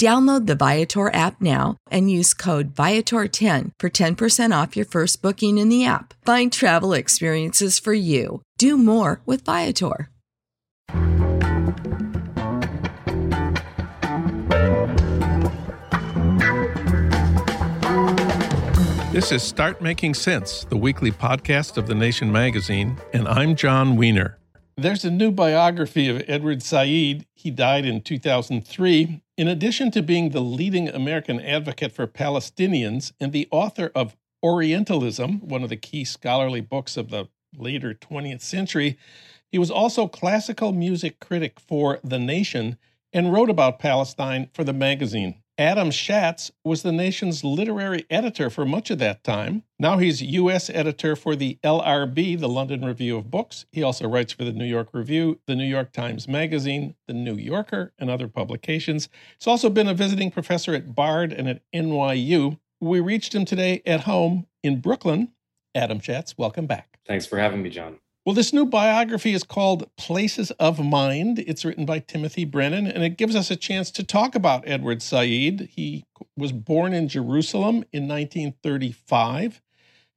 Download 0.00 0.46
the 0.46 0.54
Viator 0.54 1.12
app 1.12 1.42
now 1.42 1.76
and 1.90 2.10
use 2.10 2.32
code 2.32 2.74
Viator10 2.74 3.72
for 3.78 3.90
10% 3.90 4.62
off 4.62 4.74
your 4.74 4.86
first 4.86 5.20
booking 5.20 5.58
in 5.58 5.68
the 5.68 5.84
app. 5.84 6.14
Find 6.24 6.50
travel 6.50 6.94
experiences 6.94 7.78
for 7.78 7.92
you. 7.92 8.40
Do 8.56 8.78
more 8.78 9.20
with 9.26 9.44
Viator. 9.44 10.08
This 19.12 19.32
is 19.32 19.42
Start 19.42 19.82
Making 19.82 20.14
Sense, 20.14 20.64
the 20.64 20.78
weekly 20.78 21.12
podcast 21.12 21.76
of 21.76 21.86
The 21.86 21.94
Nation 21.94 22.32
magazine, 22.32 22.96
and 23.12 23.28
I'm 23.28 23.54
Jon 23.54 23.96
Wiener. 23.96 24.39
There's 24.80 25.04
a 25.04 25.10
new 25.10 25.30
biography 25.30 26.08
of 26.08 26.22
Edward 26.26 26.62
Said. 26.62 27.26
He 27.34 27.50
died 27.50 27.84
in 27.84 28.00
2003. 28.00 29.20
In 29.36 29.46
addition 29.46 29.90
to 29.90 30.00
being 30.00 30.30
the 30.30 30.40
leading 30.40 30.88
American 30.88 31.38
advocate 31.38 31.92
for 31.92 32.06
Palestinians 32.06 33.12
and 33.20 33.30
the 33.30 33.46
author 33.50 33.92
of 33.94 34.16
Orientalism, 34.42 35.46
one 35.46 35.62
of 35.62 35.68
the 35.68 35.76
key 35.76 36.02
scholarly 36.06 36.62
books 36.62 36.96
of 36.96 37.10
the 37.10 37.28
later 37.54 37.92
20th 37.92 38.40
century, 38.40 38.96
he 39.52 39.58
was 39.58 39.70
also 39.70 40.08
classical 40.08 40.72
music 40.72 41.20
critic 41.20 41.60
for 41.60 42.00
The 42.02 42.18
Nation 42.18 42.78
and 43.12 43.34
wrote 43.34 43.50
about 43.50 43.80
Palestine 43.80 44.48
for 44.54 44.64
the 44.64 44.72
magazine. 44.72 45.39
Adam 45.60 45.90
Shatz 45.90 46.50
was 46.64 46.82
the 46.82 46.90
nation's 46.90 47.44
literary 47.44 48.06
editor 48.08 48.48
for 48.48 48.64
much 48.64 48.90
of 48.90 48.98
that 49.00 49.22
time. 49.22 49.62
Now 49.78 49.98
he's 49.98 50.22
U.S. 50.22 50.70
editor 50.70 51.14
for 51.14 51.36
the 51.36 51.58
LRB, 51.62 52.40
the 52.40 52.48
London 52.48 52.82
Review 52.82 53.18
of 53.18 53.30
Books. 53.30 53.66
He 53.70 53.82
also 53.82 54.08
writes 54.08 54.32
for 54.32 54.44
the 54.44 54.54
New 54.54 54.64
York 54.64 54.88
Review, 54.94 55.38
the 55.46 55.54
New 55.54 55.66
York 55.66 55.92
Times 55.92 56.26
Magazine, 56.26 56.94
the 57.06 57.12
New 57.12 57.34
Yorker, 57.34 57.92
and 57.98 58.08
other 58.08 58.26
publications. 58.26 59.10
He's 59.38 59.46
also 59.46 59.68
been 59.68 59.86
a 59.86 59.92
visiting 59.92 60.30
professor 60.30 60.72
at 60.72 60.94
Bard 60.94 61.30
and 61.30 61.46
at 61.46 61.60
NYU. 61.74 62.58
We 62.80 63.00
reached 63.00 63.34
him 63.34 63.44
today 63.44 63.82
at 63.84 64.04
home 64.04 64.46
in 64.62 64.80
Brooklyn. 64.80 65.32
Adam 65.74 66.00
Shatz, 66.00 66.38
welcome 66.38 66.66
back. 66.66 66.98
Thanks 67.06 67.26
for 67.26 67.38
having 67.38 67.62
me, 67.62 67.68
Jon. 67.68 67.98
Well, 68.26 68.34
this 68.34 68.52
new 68.52 68.66
biography 68.66 69.32
is 69.32 69.44
called 69.44 69.88
Places 69.96 70.50
of 70.52 70.78
Mind. 70.78 71.38
It's 71.38 71.64
written 71.64 71.86
by 71.86 72.00
Timothy 72.00 72.44
Brennan, 72.44 72.86
and 72.86 73.02
it 73.02 73.16
gives 73.16 73.34
us 73.34 73.50
a 73.50 73.56
chance 73.56 73.90
to 73.92 74.04
talk 74.04 74.34
about 74.34 74.68
Edward 74.68 75.00
Said. 75.00 75.70
He 75.72 76.04
was 76.36 76.52
born 76.52 76.92
in 76.92 77.08
Jerusalem 77.08 77.76
in 77.94 78.06
1935. 78.06 79.62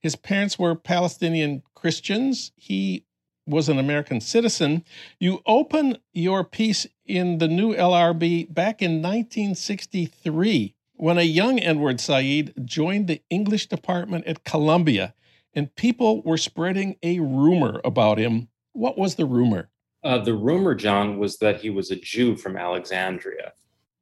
His 0.02 0.18
parents 0.18 0.60
were 0.60 0.76
Palestinian 0.76 1.64
Christians. 1.76 2.52
He 2.58 3.06
was 3.48 3.70
an 3.70 3.80
American 3.80 4.20
citizen. 4.20 4.84
You 5.18 5.42
open 5.46 5.98
your 6.12 6.44
piece 6.44 6.86
in 7.06 7.38
the 7.38 7.48
new 7.48 7.74
LRB 7.74 8.54
back 8.54 8.82
in 8.82 9.02
1963 9.02 10.76
when 10.96 11.18
a 11.18 11.24
young 11.24 11.58
Edward 11.62 12.02
Said 12.02 12.54
joined 12.66 13.08
the 13.08 13.22
English 13.30 13.68
department 13.68 14.28
at 14.28 14.44
Columbia 14.44 15.14
and 15.56 15.74
people 15.76 16.22
were 16.24 16.38
spreading 16.38 16.98
a 17.04 17.20
rumor 17.20 17.82
about 17.84 18.18
him. 18.18 18.48
What 18.74 18.98
was 18.98 19.16
the 19.16 19.26
rumor? 19.26 19.70
Uh, 20.04 20.18
the 20.18 20.34
rumor, 20.34 20.76
John, 20.76 21.18
was 21.18 21.38
that 21.38 21.62
he 21.62 21.70
was 21.70 21.92
a 21.92 21.96
Jew 21.96 22.36
from 22.36 22.58
Alexandria. 22.58 23.54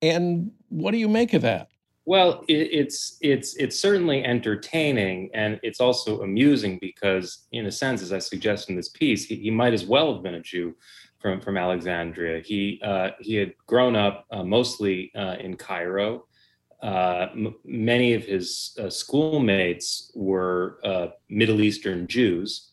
And 0.01 0.51
what 0.69 0.91
do 0.91 0.97
you 0.97 1.07
make 1.07 1.33
of 1.33 1.43
that? 1.43 1.69
Well, 2.05 2.43
it, 2.47 2.69
it's 2.71 3.17
it's 3.21 3.55
it's 3.57 3.79
certainly 3.79 4.23
entertaining, 4.25 5.29
and 5.35 5.59
it's 5.61 5.79
also 5.79 6.21
amusing 6.21 6.79
because, 6.81 7.45
in 7.51 7.67
a 7.67 7.71
sense, 7.71 8.01
as 8.01 8.11
I 8.11 8.17
suggest 8.17 8.69
in 8.69 8.75
this 8.75 8.89
piece, 8.89 9.25
he, 9.25 9.35
he 9.35 9.51
might 9.51 9.73
as 9.73 9.85
well 9.85 10.13
have 10.13 10.23
been 10.23 10.33
a 10.35 10.41
Jew 10.41 10.75
from 11.19 11.39
from 11.39 11.57
Alexandria. 11.57 12.41
He 12.41 12.81
uh, 12.83 13.11
he 13.19 13.35
had 13.35 13.53
grown 13.67 13.95
up 13.95 14.25
uh, 14.31 14.43
mostly 14.43 15.11
uh, 15.15 15.35
in 15.39 15.55
Cairo. 15.55 16.25
Uh, 16.81 17.27
m- 17.33 17.55
many 17.63 18.13
of 18.13 18.23
his 18.23 18.75
uh, 18.79 18.89
schoolmates 18.89 20.11
were 20.15 20.79
uh, 20.83 21.07
Middle 21.29 21.61
Eastern 21.61 22.07
Jews. 22.07 22.69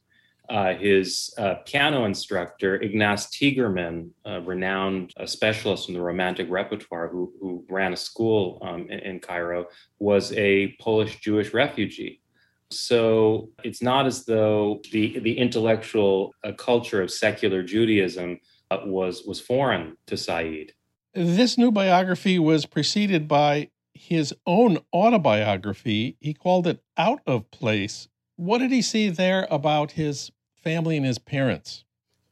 Uh, 0.48 0.72
his 0.74 1.34
uh, 1.36 1.56
piano 1.66 2.06
instructor, 2.06 2.76
Ignace 2.76 3.26
Tiegerman, 3.26 4.08
a 4.24 4.40
renowned 4.40 5.12
specialist 5.26 5.88
in 5.88 5.94
the 5.94 6.00
Romantic 6.00 6.46
repertoire 6.48 7.08
who, 7.08 7.30
who 7.38 7.66
ran 7.68 7.92
a 7.92 7.96
school 7.96 8.58
um, 8.62 8.88
in, 8.88 8.98
in, 9.00 9.20
Cairo, 9.20 9.66
was 9.98 10.32
a 10.32 10.74
Polish 10.80 11.20
Jewish 11.20 11.52
refugee. 11.52 12.22
So 12.70 13.50
it's 13.62 13.82
not 13.82 14.06
as 14.06 14.24
though 14.24 14.80
the, 14.90 15.18
the 15.18 15.36
intellectual 15.36 16.32
culture 16.56 17.02
of 17.02 17.10
secular 17.10 17.62
Judaism 17.62 18.40
was, 18.86 19.24
was 19.26 19.40
foreign 19.40 19.98
to 20.06 20.16
Said. 20.16 20.72
This 21.14 21.58
new 21.58 21.70
biography 21.70 22.38
was 22.38 22.64
preceded 22.64 23.28
by 23.28 23.68
his 23.98 24.34
own 24.46 24.78
autobiography. 24.94 26.16
He 26.20 26.32
called 26.32 26.66
it 26.66 26.82
Out 26.96 27.20
of 27.26 27.50
Place. 27.50 28.08
What 28.36 28.58
did 28.58 28.70
he 28.70 28.82
see 28.82 29.08
there 29.08 29.46
about 29.50 29.92
his 29.92 30.30
family 30.62 30.96
and 30.96 31.04
his 31.04 31.18
parents? 31.18 31.84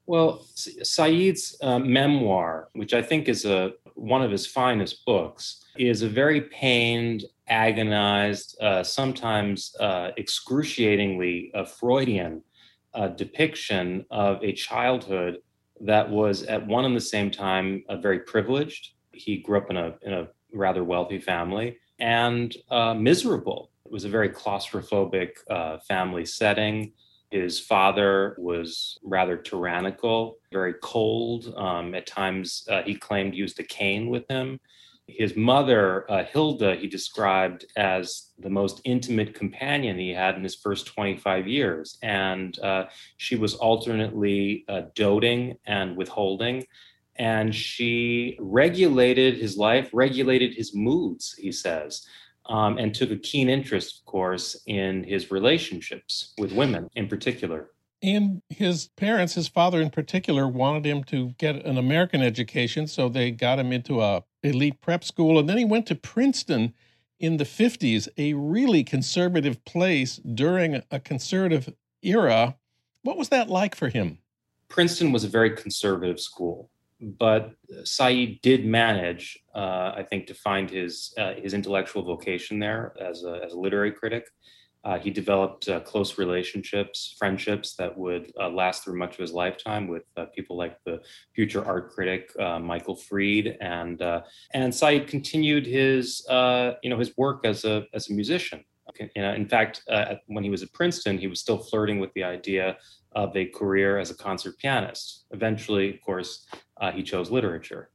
Well, 0.07 0.47
Said's 0.55 1.57
uh, 1.61 1.81
memoir, 1.81 2.69
which 2.75 2.95
I 2.95 3.03
think 3.03 3.29
is 3.29 3.45
a 3.45 3.73
one 3.95 4.23
of 4.23 4.31
his 4.31 4.47
finest 4.47 5.05
books, 5.05 5.65
is 5.77 6.03
a 6.03 6.09
very 6.09 6.43
pained, 6.43 7.25
agonized, 7.49 8.57
uh, 8.61 8.85
sometimes 8.85 9.75
uh, 9.81 10.11
excruciatingly 10.17 11.51
uh, 11.55 11.65
Freudian 11.65 12.43
uh, 12.95 13.09
depiction 13.09 14.05
of 14.11 14.43
a 14.45 14.53
childhood 14.53 15.39
that 15.81 16.09
was 16.09 16.45
at 16.45 16.65
one 16.67 16.85
and 16.85 16.97
the 16.97 17.01
same 17.01 17.31
time 17.31 17.83
uh, 17.89 17.97
very 17.97 18.21
privileged. 18.21 18.93
He 19.13 19.39
grew 19.39 19.59
up 19.59 19.71
in 19.71 19.77
a 19.77 19.95
in 20.03 20.13
a 20.13 20.29
rather 20.53 20.85
wealthy 20.85 21.19
family 21.19 21.79
and 21.99 22.55
uh, 22.71 22.95
miserable. 22.95 23.71
It 23.85 23.93
was 23.93 24.05
a 24.05 24.09
very 24.09 24.29
claustrophobic 24.29 25.31
uh, 25.49 25.79
family 25.79 26.27
setting. 26.27 26.93
His 27.31 27.59
father 27.59 28.37
was 28.39 28.99
rather 29.03 29.37
tyrannical, 29.37 30.39
very 30.53 30.75
cold. 30.83 31.53
Um, 31.57 31.95
at 31.95 32.07
times, 32.07 32.67
uh, 32.71 32.83
he 32.83 32.95
claimed 32.95 33.35
used 33.35 33.59
a 33.61 33.65
cane 33.65 34.09
with 34.09 34.29
him. 34.29 34.61
his 35.09 35.37
mother, 35.37 36.11
uh, 36.11 36.25
Hilda, 36.25 36.75
he 36.75 36.89
described 36.89 37.65
as 37.77 38.31
the 38.41 38.51
most 38.51 38.81
intimate 38.85 39.35
companion 39.35 39.99
he 39.99 40.11
had 40.11 40.35
in 40.35 40.43
his 40.43 40.57
first 40.57 40.87
25 40.87 41.47
years. 41.47 41.97
And 42.03 42.59
uh, 42.59 42.87
she 43.17 43.37
was 43.37 43.55
alternately 43.55 44.65
uh, 44.69 44.83
doting 44.95 45.57
and 45.65 45.97
withholding. 45.97 46.67
And 47.19 47.55
she 47.55 48.37
regulated 48.41 49.39
his 49.39 49.57
life, 49.57 49.91
regulated 49.93 50.55
his 50.55 50.75
moods, 50.75 51.35
he 51.39 51.51
says, 51.53 52.07
um, 52.49 52.79
and 52.79 52.95
took 52.95 53.11
a 53.11 53.17
keen 53.17 53.49
interest, 53.49 54.01
of 54.01 54.05
course, 54.05 54.57
in 54.67 55.05
his 55.05 55.31
relationships 55.31 56.35
with 56.39 56.53
women 56.53 56.89
in 56.95 57.09
particular. 57.09 57.71
And 58.03 58.43
his 58.51 58.89
parents, 58.97 59.35
his 59.35 59.49
father 59.49 59.81
in 59.81 59.91
particular, 59.91 60.47
wanted 60.47 60.85
him 60.85 61.03
to 61.05 61.31
get 61.39 61.65
an 61.65 61.79
American 61.79 62.23
education, 62.23 62.87
so 62.87 63.09
they 63.09 63.31
got 63.31 63.59
him 63.59 63.73
into 63.73 64.03
a 64.03 64.23
elite 64.43 64.81
prep 64.81 65.03
school, 65.03 65.39
and 65.39 65.49
then 65.49 65.59
he 65.59 65.65
went 65.65 65.87
to 65.87 65.95
Princeton 65.95 66.75
in 67.19 67.39
the 67.39 67.45
50s, 67.45 68.09
a 68.19 68.35
really 68.35 68.85
conservative 68.85 69.65
place 69.65 70.17
during 70.17 70.83
a 70.91 71.01
conservative 71.01 71.73
era. 72.03 72.57
What 73.03 73.17
was 73.17 73.31
that 73.31 73.49
like 73.49 73.75
for 73.75 73.89
him? 73.89 74.19
Princeton 74.69 75.13
was 75.13 75.25
a 75.25 75.29
very 75.29 75.51
conservative 75.57 76.21
school, 76.21 76.71
but 77.01 77.53
Said 77.85 78.41
did 78.43 78.65
manage, 78.65 79.39
uh, 79.55 79.93
I 79.97 80.05
think, 80.09 80.27
to 80.29 80.35
find 80.35 80.71
his 80.71 81.13
uh, 81.19 81.35
his 81.35 81.55
intellectual 81.55 82.03
vocation 82.03 82.59
there 82.59 82.95
as 83.01 83.25
a, 83.25 83.41
as 83.45 83.53
a 83.53 83.59
literary 83.59 83.93
critic. 83.93 84.29
Uh, 84.85 84.99
he 84.99 85.11
developed 85.11 85.69
uh, 85.69 85.81
close 85.81 86.17
relationships, 86.17 87.17
friendships 87.19 87.75
that 87.75 87.99
would 87.99 88.33
uh, 88.41 88.49
last 88.49 88.85
through 88.85 88.97
much 88.97 89.15
of 89.15 89.19
his 89.19 89.33
lifetime 89.33 89.89
with 89.89 90.05
uh, 90.17 90.27
people 90.27 90.57
like 90.57 90.79
the 90.85 91.01
future 91.35 91.65
art 91.65 91.91
critic 91.91 92.31
Michael 92.61 92.95
Fried, 92.95 93.59
and 93.61 94.01
and 94.55 94.75
Said 94.75 95.09
continued 95.09 95.67
his 95.67 96.25
you 96.83 96.91
know 96.91 96.99
his 96.99 97.17
work 97.17 97.45
as 97.45 97.65
a 97.65 97.85
as 97.93 98.09
a 98.09 98.15
musician. 98.15 98.65
in 99.17 99.49
fact, 99.49 99.83
when 100.29 100.45
he 100.45 100.51
was 100.51 100.63
at 100.63 100.73
Princeton, 100.73 101.19
he 101.19 101.27
was 101.27 101.41
still 101.41 101.59
flirting 101.59 101.99
with 101.99 102.13
the 102.15 102.25
idea 102.25 102.79
of 103.17 103.37
a 103.37 103.47
career 103.47 103.99
as 103.99 104.11
a 104.11 104.15
concert 104.15 104.57
pianist. 104.59 105.25
Eventually, 105.33 105.95
of 105.95 106.01
course, 106.01 106.47
he 106.95 107.03
chose 107.03 107.31
literature. 107.31 107.91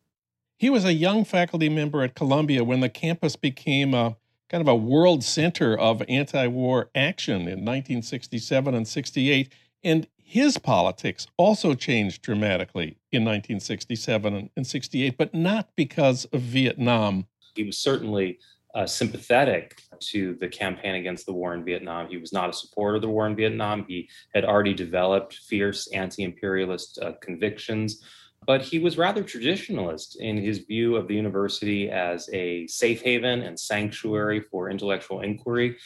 He 0.58 0.70
was 0.70 0.86
a 0.86 0.94
young 0.94 1.26
faculty 1.26 1.70
member 1.70 2.04
at 2.04 2.16
Columbia 2.16 2.64
when 2.64 2.82
the 2.82 2.90
campus 2.90 3.36
became 3.36 3.94
a 3.94 4.16
kind 4.50 4.62
of 4.62 4.68
a 4.68 4.76
world 4.76 5.24
center 5.24 5.78
of 5.78 6.04
anti 6.08 6.46
war 6.48 6.90
action 6.94 7.42
in 7.42 7.66
1967 7.66 8.76
and 8.76 8.88
68. 8.88 9.52
And 9.84 10.08
his 10.18 10.58
politics 10.58 11.26
also 11.38 11.74
changed 11.74 12.22
dramatically 12.22 12.98
in 13.12 13.24
1967 13.24 14.50
and 14.56 14.68
68, 14.68 15.18
but 15.18 15.34
not 15.34 15.70
because 15.76 16.26
of 16.26 16.42
Vietnam. 16.42 17.26
He 17.56 17.64
was 17.64 17.80
certainly 17.80 18.40
uh, 18.76 18.86
sympathetic 18.86 19.82
to 20.00 20.36
the 20.36 20.48
campaign 20.48 20.96
against 20.96 21.26
the 21.26 21.34
war 21.34 21.54
in 21.54 21.66
Vietnam. 21.66 22.08
He 22.08 22.18
was 22.18 22.32
not 22.32 22.50
a 22.50 22.54
supporter 22.54 22.96
of 22.96 23.02
the 23.02 23.10
war 23.10 23.28
in 23.28 23.36
Vietnam. 23.36 23.86
He 23.88 24.10
had 24.34 24.46
already 24.46 24.74
developed 24.74 25.36
fierce 25.36 25.88
anti 25.92 26.24
imperialist 26.24 27.00
uh, 27.02 27.14
convictions 27.22 28.04
but 28.46 28.62
he 28.62 28.80
was 28.80 28.98
rather 28.98 29.24
traditionalist 29.24 30.16
in 30.18 30.38
his 30.38 30.60
view 30.60 30.96
of 30.96 31.08
the 31.08 31.16
university 31.16 31.90
as 31.90 32.30
a 32.34 32.66
safe 32.68 33.02
haven 33.02 33.42
and 33.44 33.60
sanctuary 33.60 34.42
for 34.42 34.70
intellectual 34.70 35.22
inquiry. 35.22 35.78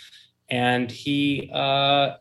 And 0.49 0.91
he 0.91 1.49
uh, 1.53 1.57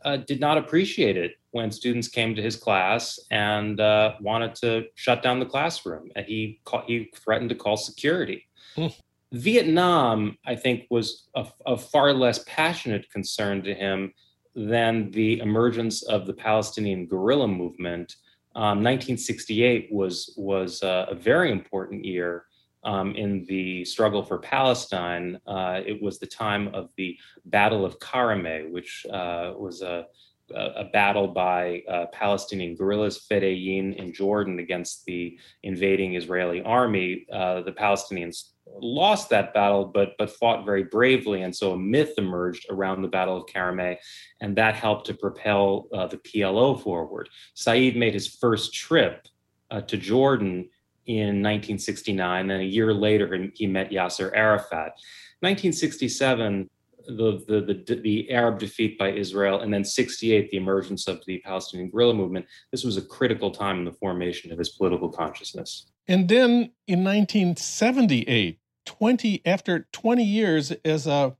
uh, 0.03 0.17
did 0.17 0.39
not 0.39 0.57
appreciate 0.57 1.15
it 1.15 1.33
when 1.51 1.71
students 1.71 2.07
came 2.07 2.35
to 2.35 2.41
his 2.41 2.57
class 2.57 3.19
and 3.31 3.79
uh, 3.79 4.15
wanted 4.19 4.55
to 4.55 4.85
shut 4.95 5.21
down 5.21 5.39
the 5.39 5.45
classroom. 5.45 6.09
And 6.15 6.25
he, 6.25 6.59
call, 6.65 6.83
he 6.85 7.11
threatened 7.15 7.49
to 7.49 7.55
call 7.55 7.77
security. 7.77 8.47
Mm. 8.75 8.93
Vietnam, 9.31 10.37
I 10.45 10.55
think, 10.55 10.85
was 10.89 11.27
a, 11.35 11.47
a 11.65 11.77
far 11.77 12.13
less 12.13 12.43
passionate 12.47 13.09
concern 13.11 13.63
to 13.63 13.73
him 13.73 14.13
than 14.55 15.11
the 15.11 15.39
emergence 15.39 16.03
of 16.03 16.25
the 16.25 16.33
Palestinian 16.33 17.05
guerrilla 17.05 17.47
movement 17.47 18.15
um, 18.55 18.81
1968 18.83 19.89
was 19.91 20.33
was 20.37 20.81
uh, 20.81 21.07
a 21.09 21.15
very 21.15 21.51
important 21.51 22.05
year 22.05 22.45
um, 22.85 23.15
in 23.15 23.43
the 23.45 23.83
struggle 23.83 24.23
for 24.23 24.37
Palestine. 24.37 25.39
Uh, 25.45 25.81
it 25.85 26.01
was 26.01 26.19
the 26.19 26.27
time 26.27 26.69
of 26.73 26.89
the 26.95 27.17
Battle 27.45 27.83
of 27.83 27.99
Karameh, 27.99 28.71
which 28.71 29.05
uh, 29.11 29.53
was 29.57 29.81
a, 29.81 30.05
a, 30.53 30.85
battle 30.93 31.27
by 31.27 31.81
uh, 31.89 32.05
Palestinian 32.13 32.75
guerrillas, 32.75 33.25
Fedayeen 33.29 33.95
in 33.95 34.13
Jordan, 34.13 34.59
against 34.59 35.03
the 35.05 35.37
invading 35.63 36.15
Israeli 36.15 36.61
army. 36.61 37.25
Uh, 37.33 37.61
the 37.61 37.71
Palestinians 37.71 38.51
lost 38.81 39.29
that 39.29 39.53
battle, 39.53 39.85
but 39.85 40.15
but 40.17 40.29
fought 40.29 40.65
very 40.65 40.83
bravely, 40.83 41.41
and 41.41 41.55
so 41.55 41.73
a 41.73 41.77
myth 41.77 42.13
emerged 42.17 42.65
around 42.69 43.01
the 43.01 43.07
Battle 43.07 43.37
of 43.37 43.45
Karameh, 43.45 43.97
and 44.41 44.55
that 44.57 44.75
helped 44.75 45.07
to 45.07 45.13
propel 45.13 45.87
uh, 45.93 46.07
the 46.07 46.17
PLO 46.17 46.81
forward. 46.81 47.29
Said 47.53 47.95
made 47.95 48.13
his 48.13 48.27
first 48.27 48.73
trip 48.73 49.27
uh, 49.71 49.81
to 49.81 49.97
Jordan 49.97 50.69
in 51.05 51.41
1969. 51.41 52.49
and 52.49 52.61
a 52.61 52.65
year 52.65 52.93
later, 52.93 53.47
he 53.53 53.67
met 53.67 53.91
Yasser 53.91 54.31
Arafat. 54.35 54.93
1967. 55.41 56.69
The, 57.07 57.43
the, 57.47 57.83
the, 57.85 58.01
the 58.01 58.31
Arab 58.31 58.57
defeat 58.57 58.97
by 58.97 59.11
Israel, 59.11 59.59
and 59.59 59.71
then 59.71 59.85
68, 59.85 60.49
the 60.49 60.57
emergence 60.57 61.07
of 61.07 61.23
the 61.27 61.37
Palestinian 61.45 61.91
guerrilla 61.91 62.15
movement. 62.15 62.47
This 62.71 62.83
was 62.83 62.97
a 62.97 63.01
critical 63.03 63.51
time 63.51 63.77
in 63.77 63.85
the 63.85 63.91
formation 63.91 64.51
of 64.51 64.57
his 64.57 64.69
political 64.69 65.09
consciousness. 65.09 65.91
And 66.07 66.27
then 66.27 66.71
in 66.87 67.03
1978, 67.03 68.59
20 68.85 69.41
after 69.45 69.87
20 69.91 70.23
years 70.23 70.71
as 70.83 71.07
a 71.07 71.35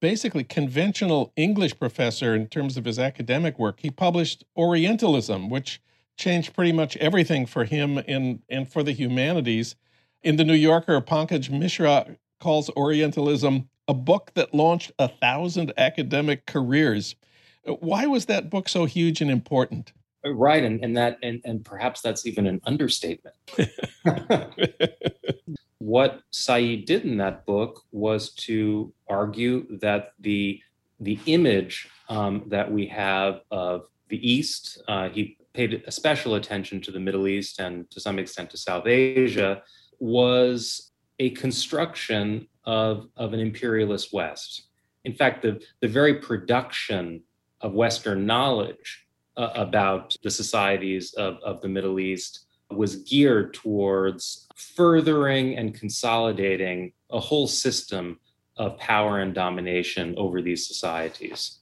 basically 0.00 0.44
conventional 0.44 1.32
English 1.36 1.78
professor 1.78 2.34
in 2.34 2.46
terms 2.46 2.76
of 2.76 2.84
his 2.84 2.98
academic 2.98 3.58
work, 3.58 3.80
he 3.80 3.90
published 3.90 4.44
Orientalism, 4.56 5.50
which 5.50 5.80
changed 6.16 6.54
pretty 6.54 6.72
much 6.72 6.96
everything 6.98 7.46
for 7.46 7.64
him 7.64 7.98
and, 8.08 8.40
and 8.48 8.70
for 8.70 8.82
the 8.82 8.92
humanities. 8.92 9.76
In 10.22 10.36
the 10.36 10.44
New 10.44 10.54
Yorker, 10.54 11.00
Pankaj 11.00 11.50
Mishra 11.50 12.16
calls 12.40 12.70
Orientalism 12.70 13.68
a 13.86 13.94
book 13.94 14.32
that 14.34 14.54
launched 14.54 14.92
a 14.98 15.08
thousand 15.08 15.72
academic 15.76 16.46
careers. 16.46 17.16
Why 17.64 18.06
was 18.06 18.26
that 18.26 18.48
book 18.48 18.68
so 18.68 18.86
huge 18.86 19.20
and 19.20 19.30
important? 19.30 19.92
right 20.26 20.64
and, 20.64 20.82
and 20.82 20.96
that 20.96 21.18
and, 21.22 21.40
and 21.44 21.64
perhaps 21.64 22.00
that's 22.00 22.26
even 22.26 22.46
an 22.46 22.60
understatement 22.64 23.36
what 25.78 26.20
said 26.30 26.84
did 26.84 27.04
in 27.04 27.18
that 27.18 27.44
book 27.46 27.82
was 27.92 28.32
to 28.34 28.92
argue 29.08 29.78
that 29.78 30.12
the 30.20 30.60
the 31.00 31.18
image 31.26 31.88
um, 32.08 32.44
that 32.46 32.70
we 32.70 32.86
have 32.86 33.40
of 33.50 33.86
the 34.08 34.30
east 34.30 34.80
uh, 34.88 35.08
he 35.08 35.36
paid 35.52 35.82
a 35.86 35.90
special 35.90 36.34
attention 36.34 36.80
to 36.80 36.90
the 36.90 37.00
middle 37.00 37.26
east 37.26 37.60
and 37.60 37.90
to 37.90 38.00
some 38.00 38.18
extent 38.18 38.50
to 38.50 38.56
south 38.56 38.86
asia 38.86 39.62
was 39.98 40.92
a 41.18 41.30
construction 41.30 42.46
of, 42.64 43.08
of 43.16 43.32
an 43.32 43.40
imperialist 43.40 44.12
west. 44.12 44.68
In 45.04 45.14
fact 45.14 45.42
the, 45.42 45.62
the 45.80 45.88
very 45.88 46.14
production 46.14 47.22
of 47.60 47.72
western 47.72 48.26
knowledge 48.26 49.06
uh, 49.36 49.50
about 49.54 50.16
the 50.22 50.30
societies 50.30 51.12
of, 51.14 51.36
of 51.44 51.60
the 51.60 51.68
Middle 51.68 51.98
East 51.98 52.46
was 52.76 52.96
geared 52.96 53.54
towards 53.54 54.46
furthering 54.56 55.56
and 55.56 55.74
consolidating 55.74 56.92
a 57.10 57.20
whole 57.20 57.46
system 57.46 58.18
of 58.56 58.78
power 58.78 59.18
and 59.18 59.34
domination 59.34 60.14
over 60.16 60.40
these 60.40 60.66
societies. 60.66 61.60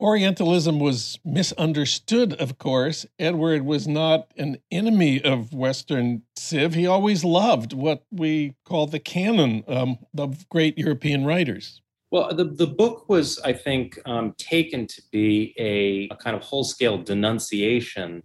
Orientalism 0.00 0.78
was 0.78 1.18
misunderstood, 1.24 2.32
of 2.34 2.58
course. 2.58 3.04
Edward 3.18 3.62
was 3.62 3.88
not 3.88 4.28
an 4.36 4.58
enemy 4.70 5.20
of 5.20 5.52
Western 5.52 6.22
Civ. 6.36 6.74
He 6.74 6.86
always 6.86 7.24
loved 7.24 7.72
what 7.72 8.04
we 8.12 8.54
call 8.64 8.86
the 8.86 9.00
canon 9.00 9.64
um, 9.66 9.98
of 10.16 10.48
great 10.50 10.78
European 10.78 11.24
writers. 11.24 11.82
Well, 12.12 12.32
the, 12.32 12.44
the 12.44 12.66
book 12.68 13.08
was, 13.08 13.40
I 13.40 13.52
think, 13.52 13.98
um, 14.06 14.34
taken 14.38 14.86
to 14.86 15.02
be 15.10 15.52
a, 15.58 16.08
a, 16.14 16.16
kind 16.16 16.36
of 16.36 16.42
whole 16.42 16.64
scale 16.64 16.96
denunciation 16.96 18.22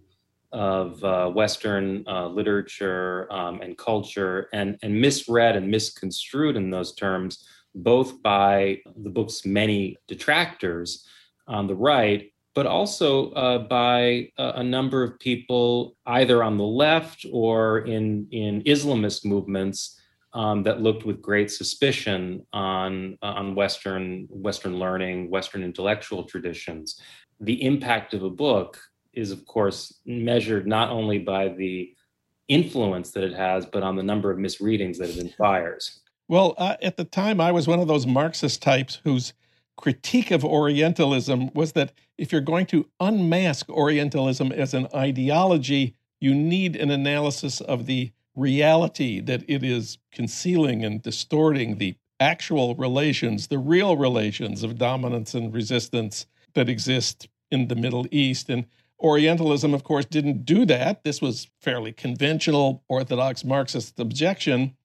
of 0.54 1.02
uh, 1.02 1.28
Western 1.28 2.04
uh, 2.06 2.28
literature 2.28 3.26
um, 3.30 3.60
and 3.60 3.76
culture 3.76 4.48
and, 4.52 4.78
and 4.82 4.98
misread 4.98 5.56
and 5.56 5.68
misconstrued 5.68 6.56
in 6.56 6.70
those 6.70 6.94
terms, 6.94 7.44
both 7.74 8.22
by 8.22 8.78
the 9.02 9.10
book's 9.10 9.44
many 9.44 9.96
detractors 10.06 11.04
on 11.48 11.66
the 11.66 11.74
right, 11.74 12.32
but 12.54 12.66
also 12.66 13.32
uh, 13.32 13.58
by 13.58 14.30
a, 14.38 14.52
a, 14.56 14.62
number 14.62 15.02
of 15.02 15.18
people 15.18 15.96
either 16.06 16.44
on 16.44 16.56
the 16.56 16.64
left 16.64 17.26
or 17.32 17.80
in, 17.80 18.28
in 18.30 18.62
Islamist 18.62 19.24
movements 19.24 20.00
um, 20.34 20.62
that 20.62 20.80
looked 20.80 21.04
with 21.04 21.20
great 21.20 21.50
suspicion 21.50 22.46
on 22.52 23.18
on 23.22 23.54
Western 23.54 24.26
Western 24.30 24.78
learning, 24.78 25.30
Western 25.30 25.62
intellectual 25.62 26.24
traditions. 26.24 27.00
The 27.40 27.62
impact 27.64 28.14
of 28.14 28.22
a 28.22 28.30
book 28.30 28.80
is, 29.16 29.30
of 29.30 29.46
course, 29.46 30.00
measured 30.04 30.66
not 30.66 30.90
only 30.90 31.18
by 31.18 31.48
the 31.48 31.94
influence 32.48 33.10
that 33.12 33.24
it 33.24 33.34
has, 33.34 33.66
but 33.66 33.82
on 33.82 33.96
the 33.96 34.02
number 34.02 34.30
of 34.30 34.38
misreadings 34.38 34.98
that 34.98 35.10
it 35.10 35.18
inspires. 35.18 36.00
Well, 36.28 36.54
uh, 36.58 36.76
at 36.82 36.96
the 36.96 37.04
time, 37.04 37.40
I 37.40 37.52
was 37.52 37.66
one 37.66 37.80
of 37.80 37.88
those 37.88 38.06
Marxist 38.06 38.62
types 38.62 39.00
whose 39.04 39.34
critique 39.76 40.30
of 40.30 40.44
Orientalism 40.44 41.50
was 41.54 41.72
that 41.72 41.92
if 42.16 42.32
you're 42.32 42.40
going 42.40 42.66
to 42.66 42.86
unmask 43.00 43.68
Orientalism 43.68 44.52
as 44.52 44.72
an 44.74 44.88
ideology, 44.94 45.94
you 46.20 46.34
need 46.34 46.76
an 46.76 46.90
analysis 46.90 47.60
of 47.60 47.86
the 47.86 48.12
reality 48.36 49.20
that 49.20 49.44
it 49.48 49.62
is 49.62 49.98
concealing 50.12 50.84
and 50.84 51.02
distorting 51.02 51.78
the 51.78 51.94
actual 52.20 52.74
relations, 52.76 53.48
the 53.48 53.58
real 53.58 53.96
relations 53.96 54.62
of 54.62 54.78
dominance 54.78 55.34
and 55.34 55.52
resistance 55.52 56.26
that 56.54 56.68
exist 56.68 57.28
in 57.50 57.68
the 57.68 57.76
Middle 57.76 58.06
East. 58.10 58.48
And 58.48 58.66
Orientalism, 59.00 59.74
of 59.74 59.84
course, 59.84 60.04
didn't 60.04 60.44
do 60.44 60.64
that. 60.66 61.04
This 61.04 61.20
was 61.20 61.48
fairly 61.60 61.92
conventional 61.92 62.82
Orthodox 62.88 63.44
Marxist 63.44 63.98
objection. 63.98 64.76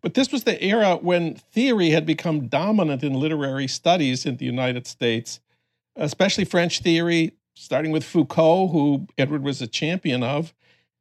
But 0.00 0.14
this 0.14 0.32
was 0.32 0.44
the 0.44 0.62
era 0.62 0.96
when 0.96 1.34
theory 1.34 1.90
had 1.90 2.06
become 2.06 2.48
dominant 2.48 3.02
in 3.02 3.14
literary 3.14 3.68
studies 3.68 4.24
in 4.24 4.36
the 4.38 4.46
United 4.46 4.86
States, 4.86 5.40
especially 5.96 6.44
French 6.44 6.80
theory, 6.80 7.32
starting 7.54 7.90
with 7.90 8.04
Foucault, 8.04 8.68
who 8.68 9.06
Edward 9.18 9.42
was 9.42 9.60
a 9.60 9.66
champion 9.66 10.22
of, 10.22 10.54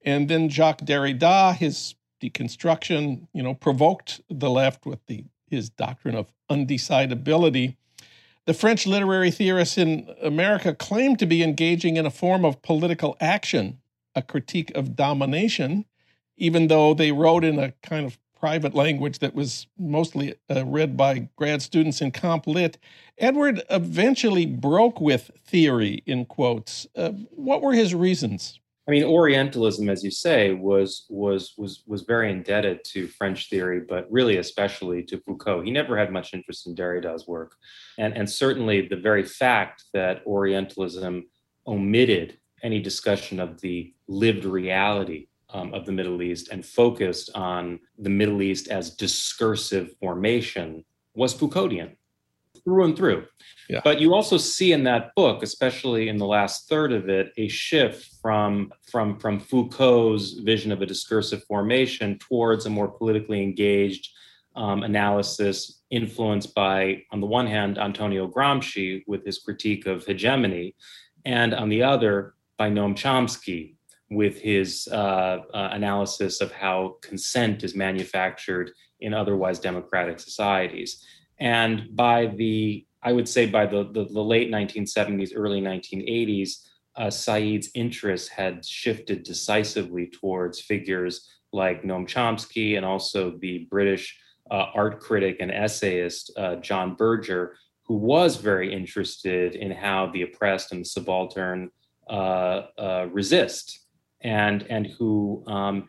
and 0.04 0.30
then 0.30 0.50
Jacques 0.50 0.82
Derrida, 0.82 1.56
his 1.56 1.96
deconstruction, 2.22 3.28
you 3.34 3.44
know, 3.44 3.54
provoked 3.54 4.22
the 4.30 4.50
left 4.50 4.86
with 4.86 5.06
the 5.08 5.24
his 5.48 5.70
doctrine 5.70 6.16
of 6.16 6.32
undecidability. 6.50 7.76
The 8.46 8.54
French 8.54 8.86
literary 8.86 9.32
theorists 9.32 9.78
in 9.78 10.08
America 10.22 10.76
claimed 10.76 11.18
to 11.20 11.26
be 11.26 11.42
engaging 11.42 11.98
in 11.98 12.06
a 12.06 12.12
form 12.12 12.46
of 12.46 12.62
political 12.62 13.18
action, 13.20 13.80
a 14.14 14.22
critique 14.22 14.72
of 14.76 14.96
domination, 14.96 15.86
even 16.38 16.68
though 16.68 16.94
they 16.94 17.12
wrote 17.12 17.44
in 17.44 17.58
a 17.58 17.72
kind 17.82 18.06
of 18.06 18.20
private 18.40 18.76
language 18.76 19.18
that 19.20 19.34
was 19.34 19.66
mostly 19.80 20.36
uh, 20.54 20.64
read 20.64 20.96
by 20.96 21.28
grad 21.36 21.64
students 21.64 22.02
in 22.02 22.12
comp 22.12 22.46
lit. 22.46 22.78
Edward 23.18 23.64
eventually 23.72 24.46
broke 24.46 25.02
with 25.02 25.32
theory, 25.44 26.04
in 26.06 26.26
quotes. 26.26 26.86
Uh, 26.96 27.14
what 27.32 27.64
were 27.64 27.74
his 27.74 27.96
reasons? 27.96 28.60
I 28.88 28.92
mean, 28.92 29.04
Orientalism, 29.04 29.90
as 29.90 30.04
you 30.04 30.12
say, 30.12 30.54
was 30.54 31.06
was 31.10 31.54
was 31.58 31.84
was 31.88 32.04
very 32.04 32.32
indebted 32.32 32.84
to 32.86 33.08
French 33.08 33.50
theory, 33.50 33.80
but 33.80 34.12
really 34.12 34.38
especially 34.38 35.02
to 35.04 35.20
Foucault. 35.22 35.62
He 35.62 35.72
never 35.72 35.98
had 35.98 36.12
much 36.12 36.34
interest 36.34 36.68
in 36.68 36.76
Derrida's 36.76 37.28
work, 37.28 37.56
and 37.98 38.16
and 38.16 38.30
certainly 38.30 38.88
the 38.88 38.96
very 38.98 39.24
fact 39.24 39.86
that 39.94 40.26
Orientalism 40.28 41.26
omitted 41.66 42.38
any 42.62 42.80
discussion 42.80 43.40
of 43.40 43.60
the 43.62 43.94
lived 44.08 44.46
reality 44.46 45.28
um, 45.50 45.74
of 45.74 45.86
the 45.86 45.92
Middle 45.92 46.22
East 46.22 46.50
and 46.50 46.66
focused 46.66 47.32
on 47.34 47.80
the 47.98 48.10
Middle 48.10 48.42
East 48.42 48.68
as 48.68 48.92
discursive 48.92 49.96
formation 50.00 50.86
was 51.16 51.34
Foucauldian 51.34 51.96
through 52.66 52.84
and 52.84 52.98
through. 52.98 53.26
Yeah. 53.70 53.80
But 53.84 54.02
you 54.02 54.14
also 54.14 54.38
see 54.38 54.74
in 54.74 54.84
that 54.84 55.16
book, 55.16 55.42
especially 55.42 56.10
in 56.10 56.18
the 56.18 56.26
last 56.26 56.68
third 56.68 56.92
of 56.92 57.08
it, 57.08 57.32
a 57.38 57.48
shift 57.48 58.16
from 58.22 58.74
from 58.92 59.18
from 59.18 59.40
Foucault's 59.40 60.34
vision 60.34 60.72
of 60.72 60.82
a 60.82 60.86
discursive 60.86 61.44
formation 61.46 62.20
towards 62.20 62.66
a 62.66 62.70
more 62.70 62.90
politically 62.90 63.42
engaged 63.42 64.10
um, 64.56 64.84
analysis, 64.84 65.82
influenced 65.90 66.54
by, 66.56 67.04
on 67.12 67.20
the 67.20 67.28
one 67.28 67.48
hand, 67.48 67.78
Antonio 67.78 68.28
Gramsci 68.28 69.04
with 69.08 69.26
his 69.26 69.40
critique 69.40 69.86
of 69.86 70.06
hegemony, 70.06 70.76
and 71.26 71.54
on 71.54 71.70
the 71.70 71.84
other, 71.84 72.36
by 72.58 72.70
Noam 72.70 72.96
Chomsky 72.96 73.76
with 74.10 74.40
his 74.40 74.88
uh, 74.92 75.40
uh, 75.54 75.70
analysis 75.74 76.40
of 76.40 76.52
how 76.52 76.96
consent 77.02 77.64
is 77.64 77.76
manufactured 77.76 78.72
in 79.02 79.14
otherwise 79.14 79.60
democratic 79.60 80.20
societies. 80.20 81.06
And 81.40 81.96
by 81.96 82.28
the, 82.28 82.86
I 83.04 83.12
would 83.12 83.28
say 83.28 83.46
by 83.46 83.66
the, 83.66 83.84
the, 83.92 84.06
the 84.06 84.24
late 84.24 84.50
1970s, 84.52 85.32
early 85.36 85.62
1980s, 85.62 86.68
uh, 86.96 87.10
Said's 87.10 87.70
interests 87.76 88.30
had 88.30 88.66
shifted 88.66 89.24
decisively 89.24 90.08
towards 90.08 90.62
figures 90.62 91.30
like 91.52 91.84
Noam 91.84 92.08
Chomsky 92.08 92.78
and 92.78 92.86
also 92.86 93.38
the 93.40 93.68
British 93.70 94.18
uh, 94.52 94.68
art 94.74 95.00
critic 95.00 95.38
and 95.40 95.52
essayist 95.52 96.32
uh, 96.38 96.56
John 96.58 96.96
Berger, 96.96 97.58
who 97.84 97.96
was 97.96 98.38
very 98.38 98.74
interested 98.74 99.56
in 99.56 99.72
how 99.72 100.08
the 100.08 100.24
oppressed 100.24 100.72
and 100.72 100.82
the 100.82 100.90
subaltern 100.90 101.70
uh, 102.10 102.68
uh, 102.78 103.08
resist, 103.12 103.88
and 104.22 104.64
and 104.70 104.88
who 104.88 105.44
um, 105.48 105.88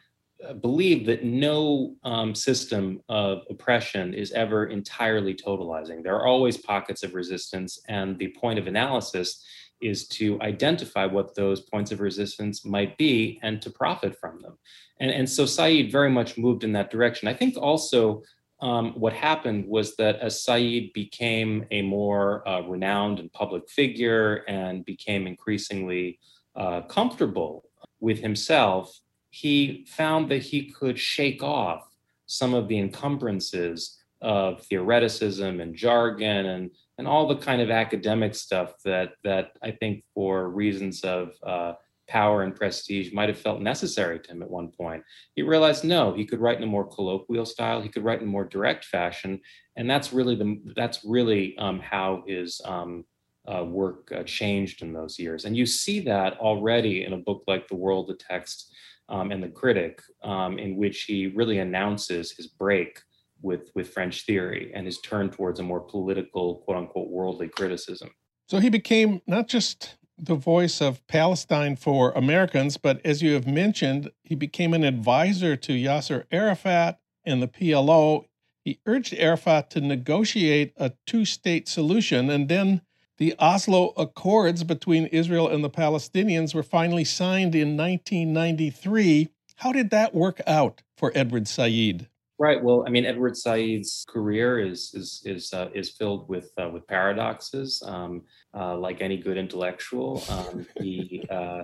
believe 0.55 1.07
that 1.07 1.25
no 1.25 1.95
um, 2.05 2.35
system 2.35 3.01
of 3.09 3.43
oppression 3.51 4.15
is 4.15 4.33
ever 4.33 4.67
entirely 4.67 5.35
totalizing. 5.35 6.03
There 6.03 6.15
are 6.15 6.27
always 6.27 6.57
pockets 6.57 7.03
of 7.03 7.15
resistance, 7.15 7.81
and 7.89 8.19
the 8.19 8.29
point 8.29 8.59
of 8.59 8.67
analysis 8.67 9.45
is 9.81 10.09
to 10.09 10.41
identify 10.41 11.05
what 11.05 11.35
those 11.35 11.61
points 11.61 11.93
of 11.93 12.01
resistance 12.01 12.65
might 12.65 12.97
be 12.97 13.39
and 13.43 13.61
to 13.63 13.71
profit 13.71 14.19
from 14.19 14.41
them. 14.41 14.59
And, 15.01 15.11
and 15.11 15.29
so 15.29 15.45
Said 15.47 15.93
very 15.93 16.11
much 16.11 16.39
moved 16.39 16.65
in 16.65 16.73
that 16.73 16.91
direction. 16.91 17.29
I 17.29 17.35
think 17.35 17.57
also 17.57 18.23
um, 18.61 18.93
what 18.93 19.13
happened 19.13 19.67
was 19.67 19.97
that 19.97 20.17
as 20.21 20.43
Said 20.43 20.93
became 20.95 21.67
a 21.71 21.83
more 21.83 22.47
uh, 22.49 22.63
renowned 22.63 23.21
and 23.21 23.31
public 23.33 23.69
figure 23.69 24.45
and 24.49 24.85
became 24.85 25.27
increasingly 25.27 26.19
uh, 26.55 26.81
comfortable 26.83 27.69
with 28.01 28.19
himself, 28.21 28.99
he 29.37 29.85
found 29.87 30.31
that 30.31 30.43
he 30.43 30.71
could 30.71 30.99
shake 30.99 31.43
off 31.43 31.91
some 32.25 32.55
of 32.55 32.69
the 32.69 32.79
encumbrances 32.79 33.99
of 34.23 34.63
theoreticism 34.63 35.61
and 35.61 35.75
jargon 35.75 36.47
and 36.47 36.71
and 36.99 37.07
all 37.07 37.29
the 37.29 37.37
kind 37.37 37.61
of 37.61 37.71
academic 37.71 38.35
stuff 38.35 38.73
that 38.83 39.11
that 39.25 39.53
I 39.63 39.73
think 39.73 40.05
for 40.15 40.49
reasons 40.49 41.05
of 41.05 41.33
uh, 41.43 41.75
power 42.09 42.45
and 42.45 42.57
prestige 42.57 43.13
might 43.13 43.29
have 43.29 43.39
felt 43.39 43.61
necessary 43.61 44.19
to 44.21 44.31
him 44.31 44.43
at 44.43 44.51
one 44.51 44.69
point. 44.69 45.03
He 45.35 45.43
realized 45.43 45.85
no, 45.85 46.15
he 46.15 46.25
could 46.25 46.41
write 46.41 46.57
in 46.57 46.65
a 46.65 46.75
more 46.77 46.87
colloquial 46.87 47.45
style. 47.45 47.83
He 47.83 47.91
could 47.91 48.05
write 48.05 48.23
in 48.23 48.29
a 48.29 48.31
more 48.31 48.47
direct 48.47 48.87
fashion, 48.87 49.39
and 49.77 49.91
that's 49.91 50.15
really 50.15 50.37
the 50.37 50.63
that's 50.75 51.05
really 51.05 51.59
um, 51.59 51.79
how 51.81 52.25
his 52.27 52.63
um, 52.65 53.05
uh, 53.47 53.65
work 53.65 54.11
uh, 54.17 54.23
changed 54.23 54.83
in 54.83 54.95
those 54.95 55.19
years. 55.19 55.45
And 55.45 55.55
you 55.55 55.67
see 55.67 56.01
that 56.01 56.39
already 56.39 57.05
in 57.05 57.13
a 57.13 57.19
book 57.19 57.43
like 57.47 57.69
The 57.69 57.77
World, 57.77 58.09
the 58.09 58.15
Text, 58.15 58.73
um, 59.09 59.31
and 59.31 59.43
the 59.43 59.49
critic, 59.49 60.03
um, 60.23 60.59
in 60.59 60.77
which 60.77 61.03
he 61.05 61.29
really 61.29 61.59
announces 61.59 62.33
his 62.33 62.47
break 62.47 63.01
with, 63.43 63.71
with 63.75 63.91
French 63.91 64.25
theory 64.25 64.73
and 64.75 64.87
his 64.87 65.01
turn 65.01 65.31
towards 65.31 65.61
a 65.61 65.63
more 65.63 65.81
political, 65.81 66.57
quote 66.65 66.77
unquote, 66.77 67.09
worldly 67.09 67.49
criticism. 67.49 68.11
So 68.49 68.59
he 68.59 68.71
became 68.71 69.21
not 69.27 69.49
just 69.49 69.97
the 70.19 70.35
voice 70.35 70.81
of 70.81 71.07
Palestine 71.07 71.77
for 71.77 72.13
Americans, 72.13 72.77
but 72.77 73.05
as 73.05 73.23
you 73.23 73.35
have 73.35 73.47
mentioned, 73.47 74.11
he 74.23 74.35
became 74.35 74.73
an 74.73 74.85
advisor 74.85 75.57
to 75.57 75.73
Yasser 75.73 76.25
Arafat 76.31 76.99
and 77.25 77.43
the 77.43 77.49
PLO. 77.49 78.25
He 78.65 78.81
urged 78.87 79.15
Arafat 79.15 79.71
to 79.71 79.81
negotiate 79.81 80.73
a 80.77 80.93
two 81.07 81.25
state 81.25 81.69
solution 81.69 82.31
and 82.31 82.49
then 82.49 82.81
the 83.19 83.35
Oslo 83.39 83.93
Accords 83.97 84.63
between 84.65 85.07
Israel 85.07 85.49
and 85.49 85.65
the 85.65 85.71
Palestinians 85.71 86.55
were 86.55 86.63
finally 86.63 87.05
signed 87.05 87.55
in 87.55 87.77
1993. 87.77 89.29
How 89.57 89.73
did 89.73 89.91
that 89.91 90.15
work 90.15 90.41
out 90.47 90.83
for 90.97 91.13
Edward 91.15 91.49
Said? 91.49 92.09
Right. 92.39 92.63
Well, 92.63 92.85
I 92.87 92.91
mean, 92.91 93.07
Edward 93.07 93.35
Said's 93.35 94.05
career 94.07 94.59
is 94.59 94.93
is 94.93 95.23
is 95.25 95.55
uh, 95.55 95.71
is 95.75 95.89
filled 95.89 96.29
with 96.29 96.51
uh, 96.61 96.69
with 96.69 96.87
paradoxes. 96.87 97.83
Um, 97.87 98.25
uh, 98.53 98.77
like 98.77 99.01
any 99.01 99.17
good 99.17 99.39
intellectual, 99.39 100.23
um, 100.29 100.67
he 100.79 101.25
uh, 101.31 101.63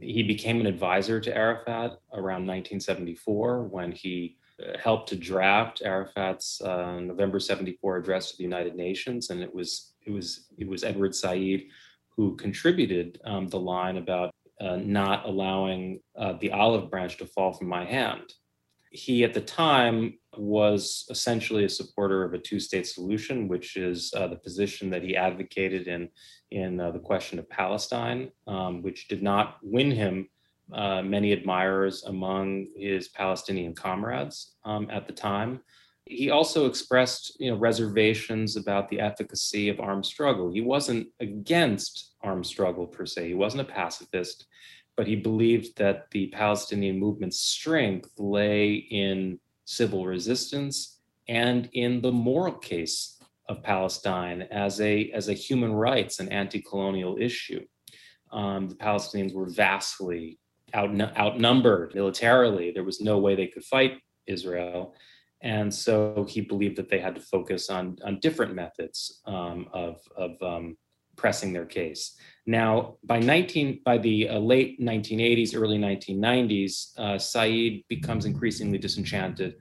he 0.00 0.24
became 0.24 0.60
an 0.60 0.66
advisor 0.66 1.20
to 1.20 1.36
Arafat 1.36 2.00
around 2.12 2.46
1974 2.46 3.64
when 3.64 3.92
he 3.92 4.36
uh, 4.60 4.76
helped 4.76 5.08
to 5.10 5.16
draft 5.16 5.82
Arafat's 5.84 6.60
uh, 6.62 6.98
November 6.98 7.38
74 7.38 7.98
address 7.98 8.32
to 8.32 8.38
the 8.38 8.42
United 8.42 8.74
Nations, 8.74 9.30
and 9.30 9.40
it 9.40 9.54
was 9.54 9.92
it 10.08 10.12
was 10.12 10.46
it 10.56 10.66
was 10.66 10.82
Edward 10.82 11.14
Said 11.14 11.64
who 12.16 12.34
contributed 12.36 13.20
um, 13.24 13.46
the 13.46 13.60
line 13.60 13.96
about 13.98 14.34
uh, 14.60 14.76
not 14.76 15.24
allowing 15.24 16.00
uh, 16.16 16.32
the 16.40 16.50
olive 16.50 16.90
branch 16.90 17.16
to 17.18 17.26
fall 17.26 17.52
from 17.52 17.68
my 17.68 17.84
hand. 17.84 18.32
He 18.90 19.22
at 19.22 19.34
the 19.34 19.40
time 19.40 20.18
was 20.36 21.06
essentially 21.10 21.64
a 21.64 21.68
supporter 21.68 22.24
of 22.24 22.34
a 22.34 22.38
two-state 22.38 22.86
solution, 22.86 23.46
which 23.46 23.76
is 23.76 24.12
uh, 24.16 24.26
the 24.26 24.36
position 24.36 24.90
that 24.90 25.02
he 25.02 25.14
advocated 25.14 25.86
in 25.86 26.08
in 26.50 26.80
uh, 26.80 26.90
the 26.90 26.98
question 27.10 27.38
of 27.38 27.48
Palestine, 27.50 28.30
um, 28.46 28.82
which 28.82 29.08
did 29.08 29.22
not 29.22 29.58
win 29.62 29.90
him 29.90 30.28
uh, 30.72 31.02
many 31.02 31.32
admirers 31.32 32.04
among 32.04 32.66
his 32.74 33.08
Palestinian 33.08 33.74
comrades 33.74 34.56
um, 34.64 34.88
at 34.90 35.06
the 35.06 35.12
time 35.12 35.60
he 36.08 36.30
also 36.30 36.66
expressed 36.66 37.36
you 37.38 37.50
know 37.50 37.56
reservations 37.56 38.56
about 38.56 38.88
the 38.88 39.00
efficacy 39.00 39.68
of 39.68 39.80
armed 39.80 40.06
struggle 40.06 40.50
he 40.50 40.60
wasn't 40.60 41.06
against 41.20 42.14
armed 42.22 42.46
struggle 42.46 42.86
per 42.86 43.06
se 43.06 43.28
he 43.28 43.34
wasn't 43.34 43.60
a 43.60 43.72
pacifist 43.72 44.46
but 44.96 45.06
he 45.06 45.16
believed 45.16 45.76
that 45.76 46.10
the 46.10 46.26
palestinian 46.28 46.98
movement's 46.98 47.40
strength 47.40 48.10
lay 48.18 48.74
in 48.74 49.38
civil 49.64 50.06
resistance 50.06 51.00
and 51.28 51.68
in 51.74 52.00
the 52.00 52.12
moral 52.12 52.54
case 52.54 53.18
of 53.48 53.62
Palestine 53.62 54.42
as 54.50 54.80
a, 54.80 55.10
as 55.12 55.28
a 55.28 55.34
human 55.34 55.72
rights 55.72 56.20
and 56.20 56.32
anti 56.32 56.60
colonial 56.60 57.16
issue. 57.18 57.64
Um, 58.30 58.68
the 58.68 58.74
Palestinians 58.74 59.34
were 59.34 59.48
vastly 59.48 60.38
out, 60.74 60.90
outnumbered 61.16 61.94
militarily. 61.94 62.72
There 62.72 62.84
was 62.84 63.00
no 63.00 63.18
way 63.18 63.34
they 63.34 63.46
could 63.46 63.64
fight 63.64 64.00
Israel. 64.26 64.94
And 65.42 65.72
so 65.72 66.26
he 66.28 66.40
believed 66.40 66.76
that 66.76 66.88
they 66.88 66.98
had 66.98 67.14
to 67.14 67.20
focus 67.20 67.70
on, 67.70 67.96
on 68.04 68.18
different 68.20 68.54
methods 68.54 69.20
um, 69.26 69.68
of, 69.72 70.00
of 70.16 70.32
um, 70.42 70.76
pressing 71.16 71.52
their 71.52 71.66
case. 71.66 72.16
Now, 72.46 72.96
by 73.04 73.18
19 73.20 73.82
by 73.84 73.98
the 73.98 74.30
uh, 74.30 74.38
late 74.38 74.80
1980s, 74.80 75.54
early 75.54 75.78
1990s, 75.78 76.98
uh, 76.98 77.18
Said 77.18 77.82
becomes 77.88 78.24
increasingly 78.24 78.78
disenchanted 78.78 79.56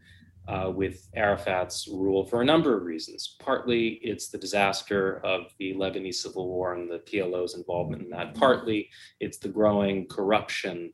uh, 0.48 0.72
with 0.74 1.10
Arafat's 1.14 1.88
rule 1.88 2.26
for 2.26 2.42
a 2.42 2.46
number 2.46 2.78
of 2.78 2.84
reasons. 2.84 3.36
Partly, 3.40 4.00
it's 4.02 4.30
the 4.30 4.38
disaster 4.38 5.20
of 5.26 5.52
the 5.60 5.74
Lebanese 5.74 6.16
civil 6.16 6.48
war 6.48 6.74
and 6.74 6.90
the 6.90 7.00
PLO's 7.00 7.56
involvement 7.56 8.04
in 8.04 8.10
that. 8.12 8.34
Partly, 8.34 8.90
it's 9.20 9.38
the 9.38 9.50
growing 9.50 10.08
corruption 10.08 10.94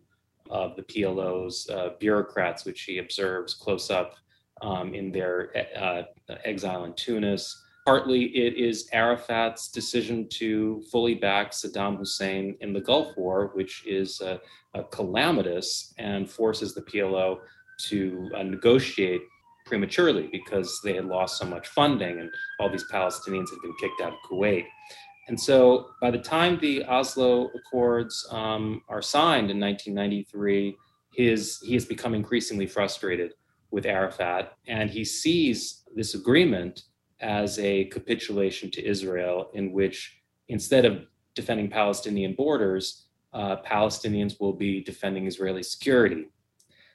of 0.49 0.75
the 0.75 0.83
PLO's 0.83 1.69
uh, 1.69 1.89
bureaucrats, 1.99 2.65
which 2.65 2.81
he 2.83 2.97
observes 2.97 3.53
close 3.53 3.91
up 3.91 4.15
um, 4.63 4.95
in 4.95 5.11
their 5.11 5.51
uh, 5.77 6.03
exile 6.45 6.85
in 6.85 6.93
Tunis. 6.93 7.61
Partly, 7.85 8.23
it 8.23 8.55
is 8.55 8.89
Arafat's 8.93 9.67
decision 9.69 10.27
to 10.29 10.81
fully 10.89 11.15
back 11.15 11.51
Saddam 11.51 11.97
Hussein 11.97 12.55
in 12.61 12.71
the 12.73 12.79
Gulf 12.79 13.15
War, 13.17 13.51
which 13.53 13.85
is 13.85 14.21
calamitous 14.91 15.93
and 15.97 16.29
forces 16.29 16.73
the 16.73 16.81
PLO 16.81 17.39
to 17.89 18.29
uh, 18.35 18.43
negotiate 18.43 19.21
prematurely 19.65 20.27
because 20.31 20.79
they 20.83 20.93
had 20.93 21.05
lost 21.05 21.37
so 21.37 21.45
much 21.45 21.67
funding 21.67 22.19
and 22.19 22.29
all 22.59 22.69
these 22.69 22.85
Palestinians 22.91 23.49
had 23.49 23.61
been 23.61 23.75
kicked 23.79 24.01
out 24.01 24.13
of 24.13 24.19
Kuwait. 24.29 24.65
And 25.27 25.39
so 25.39 25.91
by 26.01 26.11
the 26.11 26.17
time 26.17 26.59
the 26.59 26.83
Oslo 26.85 27.49
Accords 27.55 28.27
um, 28.29 28.81
are 28.89 29.01
signed 29.01 29.49
in 29.49 29.59
1993, 29.59 30.75
his, 31.13 31.59
he 31.61 31.73
has 31.75 31.85
become 31.85 32.13
increasingly 32.13 32.67
frustrated 32.67 33.33
with 33.73 33.85
Arafat, 33.87 34.53
and 34.67 34.89
he 34.89 35.03
sees 35.03 35.83
this 35.95 36.13
agreement 36.13 36.83
as 37.19 37.57
a 37.57 37.85
capitulation 37.85 38.69
to 38.69 38.85
Israel, 38.93 39.49
in 39.53 39.73
which 39.73 39.97
instead 40.47 40.85
of 40.85 40.93
defending 41.33 41.69
Palestinian 41.69 42.33
borders, 42.35 43.07
uh, 43.33 43.55
Palestinians 43.65 44.39
will 44.39 44.53
be 44.53 44.83
defending 44.83 45.25
Israeli 45.25 45.63
security. 45.63 46.25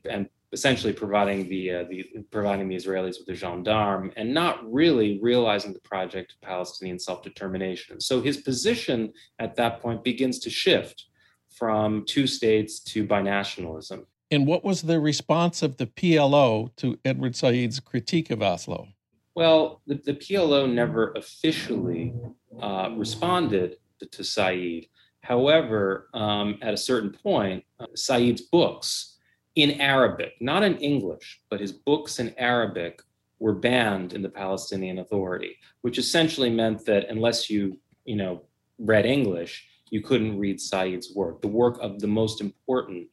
And 0.09 0.29
essentially 0.53 0.93
providing 0.93 1.49
the, 1.49 1.63
uh, 1.75 1.85
the 1.91 1.99
providing 2.31 2.69
the 2.69 2.77
Israelis 2.77 3.17
with 3.19 3.29
a 3.29 3.35
gendarme 3.35 4.11
and 4.17 4.33
not 4.33 4.57
really 4.73 5.19
realizing 5.21 5.73
the 5.75 5.81
project 5.81 6.33
of 6.33 6.41
Palestinian 6.41 6.99
self-determination. 6.99 8.01
So 8.01 8.23
his 8.23 8.39
position 8.39 9.13
at 9.39 9.57
that 9.57 9.83
point 9.83 10.03
begins 10.05 10.39
to 10.41 10.51
shift 10.51 11.07
from 11.51 12.05
two 12.07 12.27
states 12.27 12.81
to 12.93 13.07
binationalism. 13.07 14.05
And 14.31 14.47
what 14.47 14.65
was 14.65 14.83
the 14.83 15.01
response 15.01 15.63
of 15.63 15.79
the 15.79 15.87
PLO 15.87 16.75
to 16.77 16.99
Edward 17.05 17.35
Said's 17.35 17.81
critique 17.81 18.31
of 18.31 18.43
Oslo? 18.43 18.89
Well, 19.35 19.81
the, 19.87 19.95
the 19.95 20.15
PLO 20.15 20.71
never 20.71 21.13
officially 21.13 22.13
uh, 22.61 22.91
responded 22.95 23.77
to, 24.01 24.07
to 24.07 24.25
Said. 24.25 24.87
However, 25.23 26.09
um, 26.13 26.59
at 26.61 26.75
a 26.75 26.77
certain 26.77 27.11
point, 27.11 27.65
uh, 27.81 27.87
Said's 27.95 28.43
books 28.43 29.17
in 29.55 29.81
Arabic, 29.81 30.35
not 30.41 30.63
in 30.63 30.77
English, 30.79 31.41
but 31.51 31.61
his 31.61 31.73
books 31.73 32.19
in 32.19 32.35
Arabic 32.39 33.03
were 33.39 33.55
banned 33.55 34.13
in 34.13 34.23
the 34.23 34.29
Palestinian 34.29 34.99
Authority, 34.99 35.57
which 35.83 35.99
essentially 35.99 36.51
meant 36.51 36.85
that 36.85 37.09
unless 37.09 37.49
you, 37.49 37.79
you 38.05 38.17
know, 38.17 38.43
read 38.79 39.07
English, 39.07 39.67
you 39.91 40.03
couldn't 40.03 40.39
read 40.39 40.61
Said's 40.61 41.15
work, 41.15 41.41
the 41.41 41.49
work 41.49 41.79
of 41.81 41.99
the 42.01 42.07
most 42.07 42.41
important, 42.41 43.09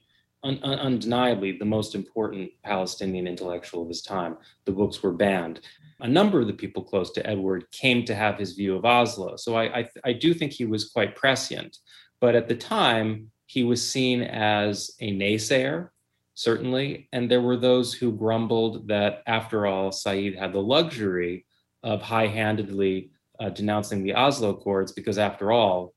un- 0.46 0.64
undeniably 0.64 1.58
the 1.58 1.66
most 1.66 1.96
important 1.96 2.52
Palestinian 2.64 3.28
intellectual 3.28 3.82
of 3.82 3.88
his 3.88 4.02
time. 4.02 4.38
The 4.66 4.72
books 4.72 5.02
were 5.02 5.12
banned. 5.12 5.62
A 6.02 6.08
number 6.08 6.40
of 6.42 6.48
the 6.48 6.54
people 6.54 6.84
close 6.84 7.12
to 7.14 7.28
Edward 7.28 7.66
came 7.72 8.06
to 8.06 8.16
have 8.16 8.38
his 8.38 8.54
view 8.54 8.76
of 8.76 8.86
Oslo. 8.86 9.36
So 9.38 9.56
I, 9.56 9.80
I, 9.80 9.90
I 10.04 10.14
do 10.14 10.34
think 10.34 10.52
he 10.52 10.66
was 10.66 10.90
quite 10.90 11.16
prescient. 11.16 11.78
But 12.22 12.36
at 12.36 12.48
the 12.48 12.56
time, 12.56 13.32
he 13.48 13.64
was 13.64 13.88
seen 13.88 14.22
as 14.22 14.92
a 15.00 15.12
naysayer, 15.12 15.90
certainly. 16.36 17.10
And 17.12 17.30
there 17.30 17.42
were 17.42 17.58
those 17.58 17.94
who 17.94 18.12
grumbled 18.12 18.88
that, 18.88 19.24
after 19.28 19.66
all, 19.66 19.92
Said 19.92 20.36
had 20.36 20.54
the 20.54 20.60
luxury 20.60 21.46
of 21.84 22.02
high 22.02 22.28
handedly 22.28 23.12
uh, 23.40 23.50
denouncing 23.50 24.04
the 24.04 24.16
Oslo 24.16 24.50
Accords 24.52 24.92
because, 24.92 25.18
after 25.18 25.52
all, 25.52 25.95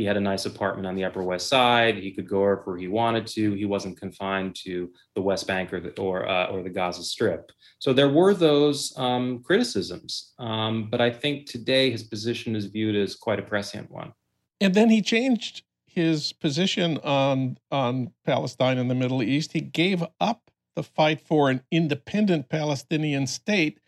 he 0.00 0.06
had 0.06 0.16
a 0.16 0.20
nice 0.20 0.46
apartment 0.46 0.86
on 0.86 0.94
the 0.94 1.04
Upper 1.04 1.22
West 1.22 1.48
Side. 1.48 1.96
He 1.96 2.10
could 2.10 2.28
go 2.28 2.40
wherever 2.40 2.76
he 2.76 2.88
wanted 2.88 3.26
to. 3.28 3.52
He 3.52 3.66
wasn't 3.66 4.00
confined 4.00 4.56
to 4.64 4.90
the 5.14 5.20
West 5.20 5.46
Bank 5.46 5.72
or 5.72 5.80
the, 5.80 5.90
or, 6.00 6.28
uh, 6.28 6.46
or 6.46 6.62
the 6.62 6.70
Gaza 6.70 7.02
Strip. 7.02 7.52
So 7.78 7.92
there 7.92 8.08
were 8.08 8.32
those 8.32 8.96
um, 8.96 9.42
criticisms. 9.42 10.32
Um, 10.38 10.88
but 10.90 11.00
I 11.00 11.10
think 11.10 11.46
today 11.46 11.90
his 11.90 12.02
position 12.02 12.56
is 12.56 12.64
viewed 12.64 12.96
as 12.96 13.14
quite 13.14 13.38
a 13.38 13.42
prescient 13.42 13.90
one. 13.90 14.12
And 14.60 14.74
then 14.74 14.88
he 14.88 15.02
changed 15.02 15.64
his 15.84 16.32
position 16.32 16.98
on 16.98 17.58
on 17.70 18.12
Palestine 18.24 18.78
and 18.78 18.90
the 18.90 18.94
Middle 18.94 19.22
East, 19.22 19.52
he 19.52 19.60
gave 19.60 20.04
up 20.20 20.50
the 20.76 20.82
fight 20.82 21.20
for 21.20 21.50
an 21.50 21.62
independent 21.70 22.48
Palestinian 22.48 23.26
state, 23.26 23.80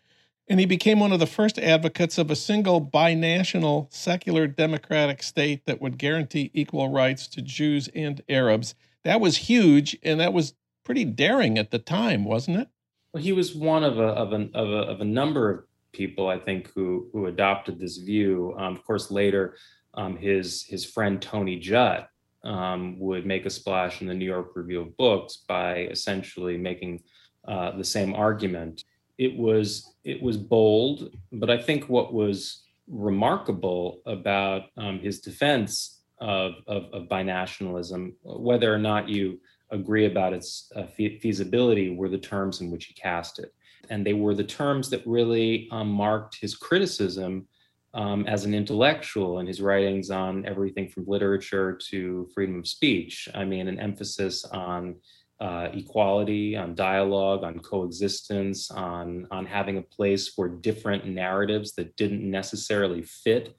and 0.47 0.59
he 0.59 0.65
became 0.65 0.99
one 0.99 1.11
of 1.11 1.19
the 1.19 1.25
first 1.25 1.57
advocates 1.57 2.17
of 2.17 2.29
a 2.29 2.35
single 2.35 2.81
binational 2.81 3.91
secular 3.93 4.47
democratic 4.47 5.23
state 5.23 5.65
that 5.65 5.81
would 5.81 5.97
guarantee 5.97 6.51
equal 6.53 6.89
rights 6.89 7.27
to 7.27 7.41
Jews 7.41 7.89
and 7.95 8.21
Arabs. 8.27 8.75
That 9.03 9.21
was 9.21 9.37
huge, 9.37 9.97
and 10.03 10.19
that 10.19 10.33
was 10.33 10.53
pretty 10.83 11.05
daring 11.05 11.57
at 11.57 11.71
the 11.71 11.79
time, 11.79 12.25
wasn't 12.25 12.59
it? 12.59 12.67
Well, 13.13 13.23
he 13.23 13.31
was 13.31 13.55
one 13.55 13.83
of 13.83 13.99
a 13.99 14.07
of 14.07 14.33
a 14.33 14.49
of 14.53 14.69
a, 14.69 14.91
of 14.91 15.01
a 15.01 15.05
number 15.05 15.49
of 15.49 15.63
people, 15.91 16.27
I 16.27 16.39
think, 16.39 16.71
who 16.73 17.07
who 17.13 17.27
adopted 17.27 17.79
this 17.79 17.97
view. 17.97 18.55
Um, 18.57 18.75
of 18.75 18.83
course, 18.83 19.11
later 19.11 19.55
um, 19.93 20.17
his 20.17 20.63
his 20.63 20.85
friend 20.85 21.21
Tony 21.21 21.59
Judt 21.59 22.09
um, 22.43 22.99
would 22.99 23.25
make 23.25 23.45
a 23.45 23.49
splash 23.49 24.01
in 24.01 24.07
the 24.07 24.13
New 24.13 24.25
York 24.25 24.51
Review 24.55 24.81
of 24.81 24.97
Books 24.97 25.43
by 25.47 25.83
essentially 25.83 26.57
making 26.57 27.01
uh, 27.47 27.77
the 27.77 27.83
same 27.83 28.13
argument. 28.13 28.83
It 29.17 29.37
was 29.37 29.95
it 30.03 30.21
was 30.21 30.37
bold, 30.37 31.15
but 31.31 31.49
I 31.49 31.57
think 31.57 31.87
what 31.87 32.13
was 32.13 32.63
remarkable 32.87 34.01
about 34.05 34.63
um, 34.77 34.99
his 34.99 35.21
defense 35.21 36.01
of, 36.19 36.55
of, 36.67 36.85
of, 36.93 37.07
binationalism, 37.07 38.13
whether 38.23 38.73
or 38.73 38.77
not 38.77 39.07
you 39.07 39.39
agree 39.71 40.05
about 40.05 40.33
its 40.33 40.71
uh, 40.75 40.85
fe- 40.85 41.19
feasibility, 41.19 41.95
were 41.95 42.09
the 42.09 42.17
terms 42.17 42.61
in 42.61 42.69
which 42.69 42.85
he 42.85 42.93
cast 42.93 43.39
it, 43.39 43.53
and 43.89 44.05
they 44.05 44.13
were 44.13 44.35
the 44.35 44.43
terms 44.43 44.89
that 44.89 45.05
really 45.05 45.67
um, 45.71 45.89
marked 45.89 46.37
his 46.39 46.55
criticism 46.55 47.47
um, 47.93 48.25
as 48.27 48.45
an 48.45 48.53
intellectual 48.53 49.39
in 49.39 49.47
his 49.47 49.61
writings 49.61 50.09
on 50.09 50.45
everything 50.45 50.87
from 50.87 51.05
literature 51.07 51.77
to 51.89 52.27
freedom 52.33 52.59
of 52.59 52.67
speech. 52.67 53.29
I 53.33 53.45
mean, 53.45 53.67
an 53.67 53.79
emphasis 53.79 54.43
on 54.45 54.95
uh, 55.43 55.67
equality, 55.73 56.55
on 56.55 56.73
dialogue, 56.73 57.43
on 57.43 57.59
coexistence, 57.59 58.71
on, 58.71 59.27
on 59.29 59.45
having 59.45 59.77
a 59.77 59.81
place 59.81 60.29
for 60.29 60.47
different 60.47 61.05
narratives 61.05 61.73
that 61.73 61.97
didn't 61.97 62.23
necessarily 62.23 63.01
fit, 63.01 63.53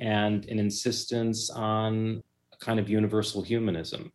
and 0.00 0.44
an 0.44 0.60
insistence 0.60 1.50
on 1.50 2.22
a 2.52 2.64
kind 2.64 2.78
of 2.78 2.88
universal 2.88 3.42
humanism. 3.42 4.12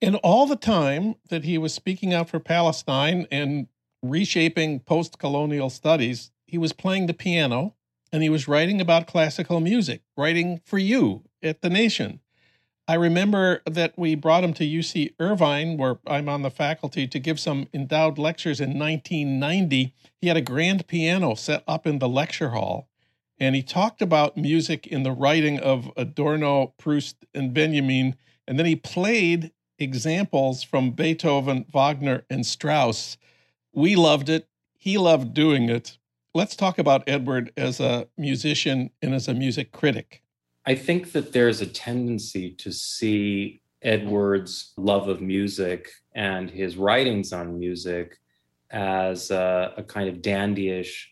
And 0.00 0.16
all 0.16 0.46
the 0.46 0.56
time 0.56 1.16
that 1.28 1.44
he 1.44 1.58
was 1.58 1.74
speaking 1.74 2.14
out 2.14 2.30
for 2.30 2.40
Palestine 2.40 3.26
and 3.30 3.68
reshaping 4.02 4.80
post 4.80 5.18
colonial 5.18 5.68
studies, 5.68 6.30
he 6.46 6.56
was 6.56 6.72
playing 6.72 7.06
the 7.06 7.14
piano 7.14 7.74
and 8.10 8.22
he 8.22 8.30
was 8.30 8.48
writing 8.48 8.80
about 8.80 9.06
classical 9.06 9.60
music, 9.60 10.00
writing 10.16 10.62
for 10.64 10.78
you 10.78 11.24
at 11.42 11.60
The 11.60 11.68
Nation. 11.68 12.20
I 12.86 12.94
remember 12.94 13.62
that 13.64 13.94
we 13.96 14.14
brought 14.14 14.44
him 14.44 14.52
to 14.54 14.64
UC 14.64 15.14
Irvine, 15.18 15.78
where 15.78 15.98
I'm 16.06 16.28
on 16.28 16.42
the 16.42 16.50
faculty, 16.50 17.06
to 17.06 17.18
give 17.18 17.40
some 17.40 17.66
endowed 17.72 18.18
lectures 18.18 18.60
in 18.60 18.78
1990. 18.78 19.94
He 20.20 20.28
had 20.28 20.36
a 20.36 20.42
grand 20.42 20.86
piano 20.86 21.34
set 21.34 21.64
up 21.66 21.86
in 21.86 21.98
the 21.98 22.08
lecture 22.08 22.50
hall, 22.50 22.88
and 23.38 23.54
he 23.54 23.62
talked 23.62 24.02
about 24.02 24.36
music 24.36 24.86
in 24.86 25.02
the 25.02 25.12
writing 25.12 25.58
of 25.58 25.90
Adorno, 25.96 26.74
Proust, 26.78 27.24
and 27.34 27.54
Benjamin. 27.54 28.16
And 28.46 28.58
then 28.58 28.66
he 28.66 28.76
played 28.76 29.52
examples 29.78 30.62
from 30.62 30.90
Beethoven, 30.90 31.64
Wagner, 31.72 32.26
and 32.28 32.44
Strauss. 32.44 33.16
We 33.72 33.96
loved 33.96 34.28
it. 34.28 34.46
He 34.74 34.98
loved 34.98 35.32
doing 35.32 35.70
it 35.70 35.96
let's 36.34 36.56
talk 36.56 36.78
about 36.78 37.04
Edward 37.06 37.52
as 37.56 37.80
a 37.80 38.08
musician 38.18 38.90
and 39.00 39.14
as 39.14 39.28
a 39.28 39.34
music 39.34 39.72
critic. 39.72 40.22
I 40.66 40.74
think 40.74 41.12
that 41.12 41.32
there's 41.32 41.60
a 41.60 41.66
tendency 41.66 42.50
to 42.52 42.72
see 42.72 43.60
Edward's 43.82 44.72
love 44.78 45.08
of 45.08 45.20
music 45.20 45.90
and 46.14 46.48
his 46.48 46.76
writings 46.76 47.32
on 47.32 47.58
music 47.58 48.18
as 48.70 49.30
a, 49.30 49.74
a 49.76 49.82
kind 49.82 50.08
of 50.08 50.22
dandyish 50.22 51.04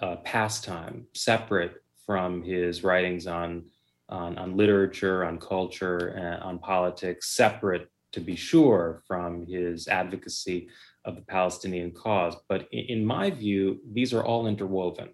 uh, 0.00 0.16
pastime, 0.16 1.06
separate 1.12 1.82
from 2.06 2.42
his 2.42 2.84
writings 2.84 3.26
on, 3.26 3.64
on, 4.08 4.38
on 4.38 4.56
literature, 4.56 5.24
on 5.24 5.38
culture, 5.38 6.38
on 6.42 6.58
politics, 6.60 7.30
separate 7.30 7.90
to 8.12 8.20
be 8.20 8.36
sure 8.36 9.02
from 9.06 9.44
his 9.46 9.88
advocacy 9.88 10.68
of 11.04 11.16
the 11.16 11.22
Palestinian 11.22 11.90
cause. 11.90 12.36
But 12.48 12.68
in 12.72 13.04
my 13.04 13.30
view, 13.30 13.80
these 13.92 14.14
are 14.14 14.24
all 14.24 14.46
interwoven. 14.46 15.10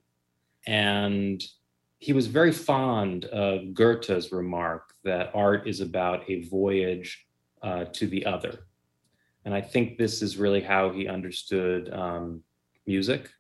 And 0.67 1.43
he 1.99 2.13
was 2.13 2.27
very 2.27 2.53
fond 2.53 3.25
of 3.27 3.73
Goethe's 3.75 4.33
remark 4.33 4.93
that 5.05 5.31
art 5.35 5.67
is 5.67 5.81
about 5.81 6.29
a 6.29 6.43
voyage 6.49 7.27
uh, 7.63 7.85
to 7.93 8.07
the 8.07 8.27
other. 8.27 8.67
And 9.45 9.55
I 9.55 9.61
think 9.61 9.97
this 9.97 10.23
is 10.23 10.37
really 10.37 10.61
how 10.61 10.91
he 10.91 11.09
understood 11.09 11.93
um, 11.93 12.43
music. 12.87 13.31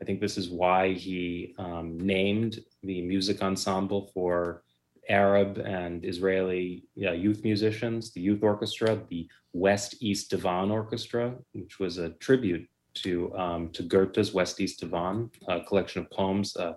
I 0.00 0.04
think 0.04 0.20
this 0.20 0.38
is 0.38 0.48
why 0.48 0.92
he 0.92 1.54
um, 1.58 1.98
named 1.98 2.60
the 2.82 3.02
music 3.02 3.42
ensemble 3.42 4.10
for 4.14 4.62
Arab 5.08 5.58
and 5.58 6.04
Israeli 6.04 6.84
youth 6.94 7.42
musicians, 7.42 8.12
the 8.12 8.20
youth 8.20 8.42
orchestra, 8.42 9.00
the 9.08 9.28
West 9.54 9.96
East 10.00 10.30
Divan 10.30 10.70
Orchestra, 10.70 11.34
which 11.52 11.78
was 11.78 11.98
a 11.98 12.10
tribute 12.10 12.68
to 12.94 13.34
um, 13.36 13.70
to 13.70 13.82
Goethe's 13.82 14.34
West 14.34 14.60
East 14.60 14.80
Divan, 14.80 15.30
a 15.48 15.60
collection 15.60 16.02
of 16.02 16.10
poems 16.10 16.56
uh, 16.56 16.74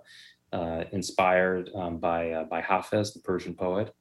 uh, 0.53 0.83
inspired 0.91 1.69
um, 1.75 1.97
by 1.97 2.31
uh, 2.31 2.43
by 2.45 2.61
Hafez, 2.61 3.13
the 3.13 3.19
Persian 3.19 3.53
poet. 3.53 3.93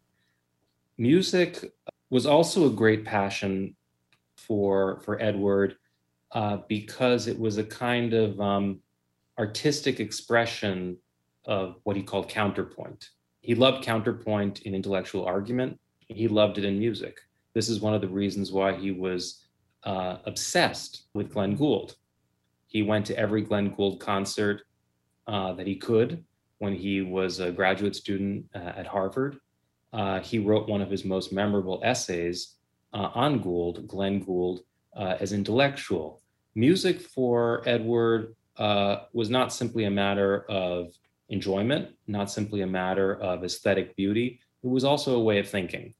Music 0.99 1.73
was 2.11 2.27
also 2.27 2.67
a 2.67 2.71
great 2.71 3.05
passion 3.05 3.77
for 4.37 5.01
for 5.01 5.21
Edward 5.23 5.77
uh, 6.33 6.59
because 6.69 7.27
it 7.27 7.39
was 7.39 7.59
a 7.59 7.65
kind 7.65 8.15
of 8.15 8.41
um, 8.41 8.81
artistic 9.39 10.01
expression 10.01 10.97
of 11.47 11.77
what 11.85 11.97
he 11.97 12.03
called 12.03 12.29
counterpoint. 12.29 13.11
He 13.41 13.55
loved 13.55 13.85
counterpoint 13.85 14.63
in 14.63 14.75
intellectual 14.75 15.25
argument. 15.25 15.79
He 16.09 16.29
loved 16.29 16.59
it 16.59 16.65
in 16.65 16.79
music. 16.79 17.19
This 17.55 17.69
is 17.69 17.81
one 17.81 17.95
of 17.95 18.01
the 18.01 18.09
reasons 18.09 18.53
why 18.53 18.75
he 18.75 18.91
was 18.91 19.47
uh, 19.85 20.19
obsessed 20.27 21.05
with 21.15 21.33
Glenn 21.33 21.57
Gould. 21.57 21.97
He 22.67 22.83
went 22.83 23.07
to 23.07 23.19
every 23.19 23.43
Glenn 23.43 23.75
Gould 23.75 23.99
concert 23.99 24.63
uh, 25.27 25.53
that 25.55 25.67
he 25.67 25.77
could 25.77 26.25
when 26.61 26.75
he 26.75 27.01
was 27.01 27.41
a 27.41 27.51
graduate 27.51 27.97
student 27.97 28.45
uh, 28.55 28.73
at 28.77 28.87
Harvard. 28.87 29.41
Uh, 29.93 30.21
he 30.21 30.39
wrote 30.39 30.69
one 30.69 30.83
of 30.83 30.91
his 30.91 31.05
most 31.05 31.33
memorable 31.33 31.81
essays 31.83 32.57
uh, 32.93 33.09
on 33.15 33.41
Gould, 33.41 33.89
Glenn 33.89 34.21
Gould, 34.21 34.61
uh, 34.95 35.17
as 35.19 35.33
intellectual. 35.33 36.23
Music 36.55 37.01
for 37.01 37.63
Edward 37.67 38.37
was 39.13 39.31
not 39.31 39.53
simply 39.53 39.85
a 39.85 39.91
matter 39.91 40.45
of 40.51 40.93
enjoyment, 41.31 41.89
not 42.07 42.31
simply 42.31 42.61
a 42.61 42.67
matter 42.67 43.15
of 43.21 43.43
aesthetic 43.43 43.97
beauty. 43.97 44.39
It 44.63 44.67
was 44.67 44.85
also 44.85 45.17
a 45.17 45.23
way 45.23 45.39
of 45.39 45.49
thinking. 45.49 45.95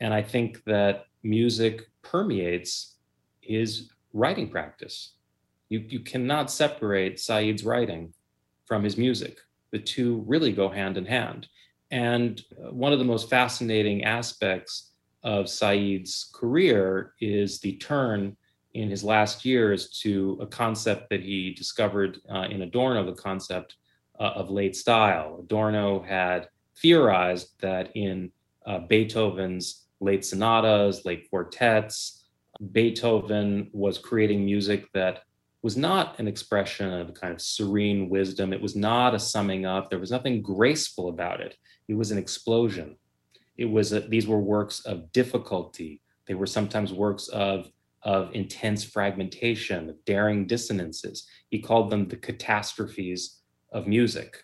And 0.00 0.12
I 0.12 0.22
think 0.22 0.64
that 0.64 1.04
music 1.22 1.88
permeates 2.02 2.96
his 3.40 3.90
writing 4.12 4.48
practice. 4.50 5.12
You, 5.68 5.84
you 5.88 6.00
cannot 6.00 6.50
separate 6.50 7.20
Said's 7.20 7.64
writing 7.64 8.12
from 8.66 8.82
his 8.82 8.96
music. 8.96 9.38
The 9.72 9.78
two 9.78 10.24
really 10.26 10.52
go 10.52 10.68
hand 10.68 10.96
in 10.96 11.06
hand. 11.06 11.48
And 11.90 12.42
one 12.70 12.92
of 12.92 12.98
the 12.98 13.04
most 13.04 13.28
fascinating 13.28 14.04
aspects 14.04 14.92
of 15.22 15.48
Said's 15.48 16.30
career 16.32 17.14
is 17.20 17.60
the 17.60 17.76
turn 17.76 18.36
in 18.74 18.88
his 18.88 19.02
last 19.02 19.44
years 19.44 19.90
to 20.00 20.38
a 20.40 20.46
concept 20.46 21.10
that 21.10 21.22
he 21.22 21.52
discovered 21.52 22.20
uh, 22.32 22.46
in 22.50 22.62
Adorno, 22.62 23.04
the 23.04 23.20
concept 23.20 23.76
uh, 24.18 24.32
of 24.36 24.50
late 24.50 24.76
style. 24.76 25.40
Adorno 25.42 26.02
had 26.02 26.48
theorized 26.80 27.60
that 27.60 27.90
in 27.96 28.30
uh, 28.66 28.78
Beethoven's 28.78 29.86
late 30.00 30.24
sonatas, 30.24 31.04
late 31.04 31.28
quartets, 31.28 32.24
Beethoven 32.72 33.70
was 33.72 33.98
creating 33.98 34.44
music 34.44 34.86
that 34.92 35.22
was 35.62 35.76
not 35.76 36.18
an 36.18 36.26
expression 36.26 36.92
of 36.92 37.14
kind 37.14 37.32
of 37.32 37.40
serene 37.40 38.08
wisdom. 38.08 38.52
It 38.52 38.62
was 38.62 38.76
not 38.76 39.14
a 39.14 39.18
summing 39.18 39.66
up. 39.66 39.90
There 39.90 39.98
was 39.98 40.10
nothing 40.10 40.42
graceful 40.42 41.08
about 41.08 41.40
it. 41.40 41.56
It 41.88 41.94
was 41.94 42.10
an 42.10 42.18
explosion. 42.18 42.96
It 43.56 43.66
was 43.66 43.92
a, 43.92 44.00
these 44.00 44.26
were 44.26 44.40
works 44.40 44.80
of 44.86 45.12
difficulty. 45.12 46.00
They 46.26 46.34
were 46.34 46.46
sometimes 46.46 46.92
works 46.92 47.28
of 47.28 47.70
of 48.02 48.34
intense 48.34 48.82
fragmentation, 48.82 49.90
of 49.90 50.04
daring 50.06 50.46
dissonances. 50.46 51.28
He 51.50 51.58
called 51.58 51.90
them 51.90 52.08
the 52.08 52.16
catastrophes 52.16 53.42
of 53.72 53.86
music. 53.86 54.42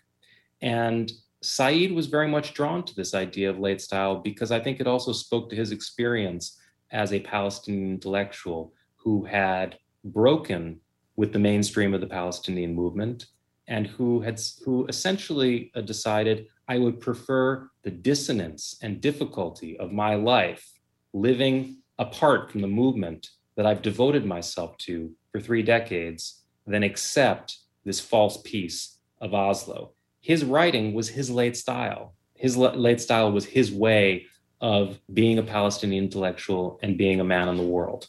And 0.61 1.11
Said 1.41 1.91
was 1.91 2.07
very 2.07 2.27
much 2.27 2.53
drawn 2.53 2.83
to 2.83 2.95
this 2.95 3.13
idea 3.13 3.49
of 3.49 3.59
late 3.59 3.79
style 3.79 4.15
because 4.15 4.51
I 4.51 4.59
think 4.59 4.79
it 4.79 4.87
also 4.87 5.11
spoke 5.11 5.49
to 5.49 5.55
his 5.55 5.71
experience 5.71 6.59
as 6.91 7.13
a 7.13 7.19
Palestinian 7.19 7.91
intellectual 7.91 8.73
who 8.95 9.25
had 9.25 9.77
broken 10.03 10.79
with 11.17 11.33
the 11.33 11.39
mainstream 11.39 11.93
of 11.93 11.99
the 11.99 12.07
Palestinian 12.07 12.73
movement 12.73 13.25
and 13.67 13.87
who 13.87 14.21
had 14.21 14.39
who 14.63 14.85
essentially 14.87 15.71
uh, 15.75 15.81
decided 15.81 16.47
I 16.69 16.77
would 16.77 17.01
prefer 17.01 17.69
the 17.83 17.91
dissonance 17.91 18.77
and 18.81 19.01
difficulty 19.01 19.77
of 19.77 19.91
my 19.91 20.15
life 20.15 20.71
living 21.13 21.77
apart 21.99 22.51
from 22.51 22.61
the 22.61 22.67
movement 22.67 23.29
that 23.55 23.65
I've 23.65 23.81
devoted 23.81 24.25
myself 24.25 24.77
to 24.79 25.11
for 25.31 25.41
3 25.41 25.63
decades 25.63 26.43
than 26.65 26.83
accept 26.83 27.57
this 27.83 27.99
false 27.99 28.37
peace 28.43 28.99
of 29.19 29.33
Oslo. 29.33 29.91
His 30.21 30.45
writing 30.45 30.93
was 30.93 31.09
his 31.09 31.29
late 31.29 31.57
style. 31.57 32.13
His 32.35 32.55
late 32.55 33.01
style 33.01 33.31
was 33.31 33.45
his 33.45 33.71
way 33.71 34.25
of 34.61 34.99
being 35.13 35.39
a 35.39 35.43
Palestinian 35.43 36.03
intellectual 36.03 36.79
and 36.83 36.97
being 36.97 37.19
a 37.19 37.23
man 37.23 37.47
in 37.47 37.57
the 37.57 37.63
world. 37.63 38.07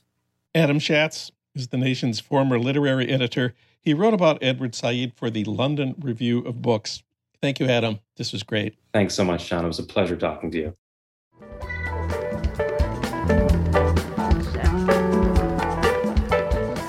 Adam 0.55 0.79
Shatz 0.79 1.31
is 1.59 1.69
the 1.69 1.77
nation's 1.77 2.21
former 2.21 2.59
literary 2.59 3.09
editor. 3.09 3.55
He 3.81 3.95
wrote 3.95 4.15
about 4.15 4.39
Edward 4.43 4.75
Said 4.75 5.13
for 5.15 5.31
the 5.31 5.45
London 5.45 5.95
Review 6.01 6.41
of 6.41 6.63
Books. 6.63 7.03
Thank 7.41 7.61
you, 7.61 7.67
Adam. 7.67 8.01
This 8.17 8.33
was 8.33 8.43
great. 8.43 8.77
Thanks 8.93 9.15
so 9.15 9.25
much, 9.25 9.49
John. 9.49 9.65
It 9.65 9.69
was 9.69 9.79
a 9.79 9.85
pleasure 9.85 10.17
talking 10.17 10.51
to 10.51 10.59
you. 10.59 10.77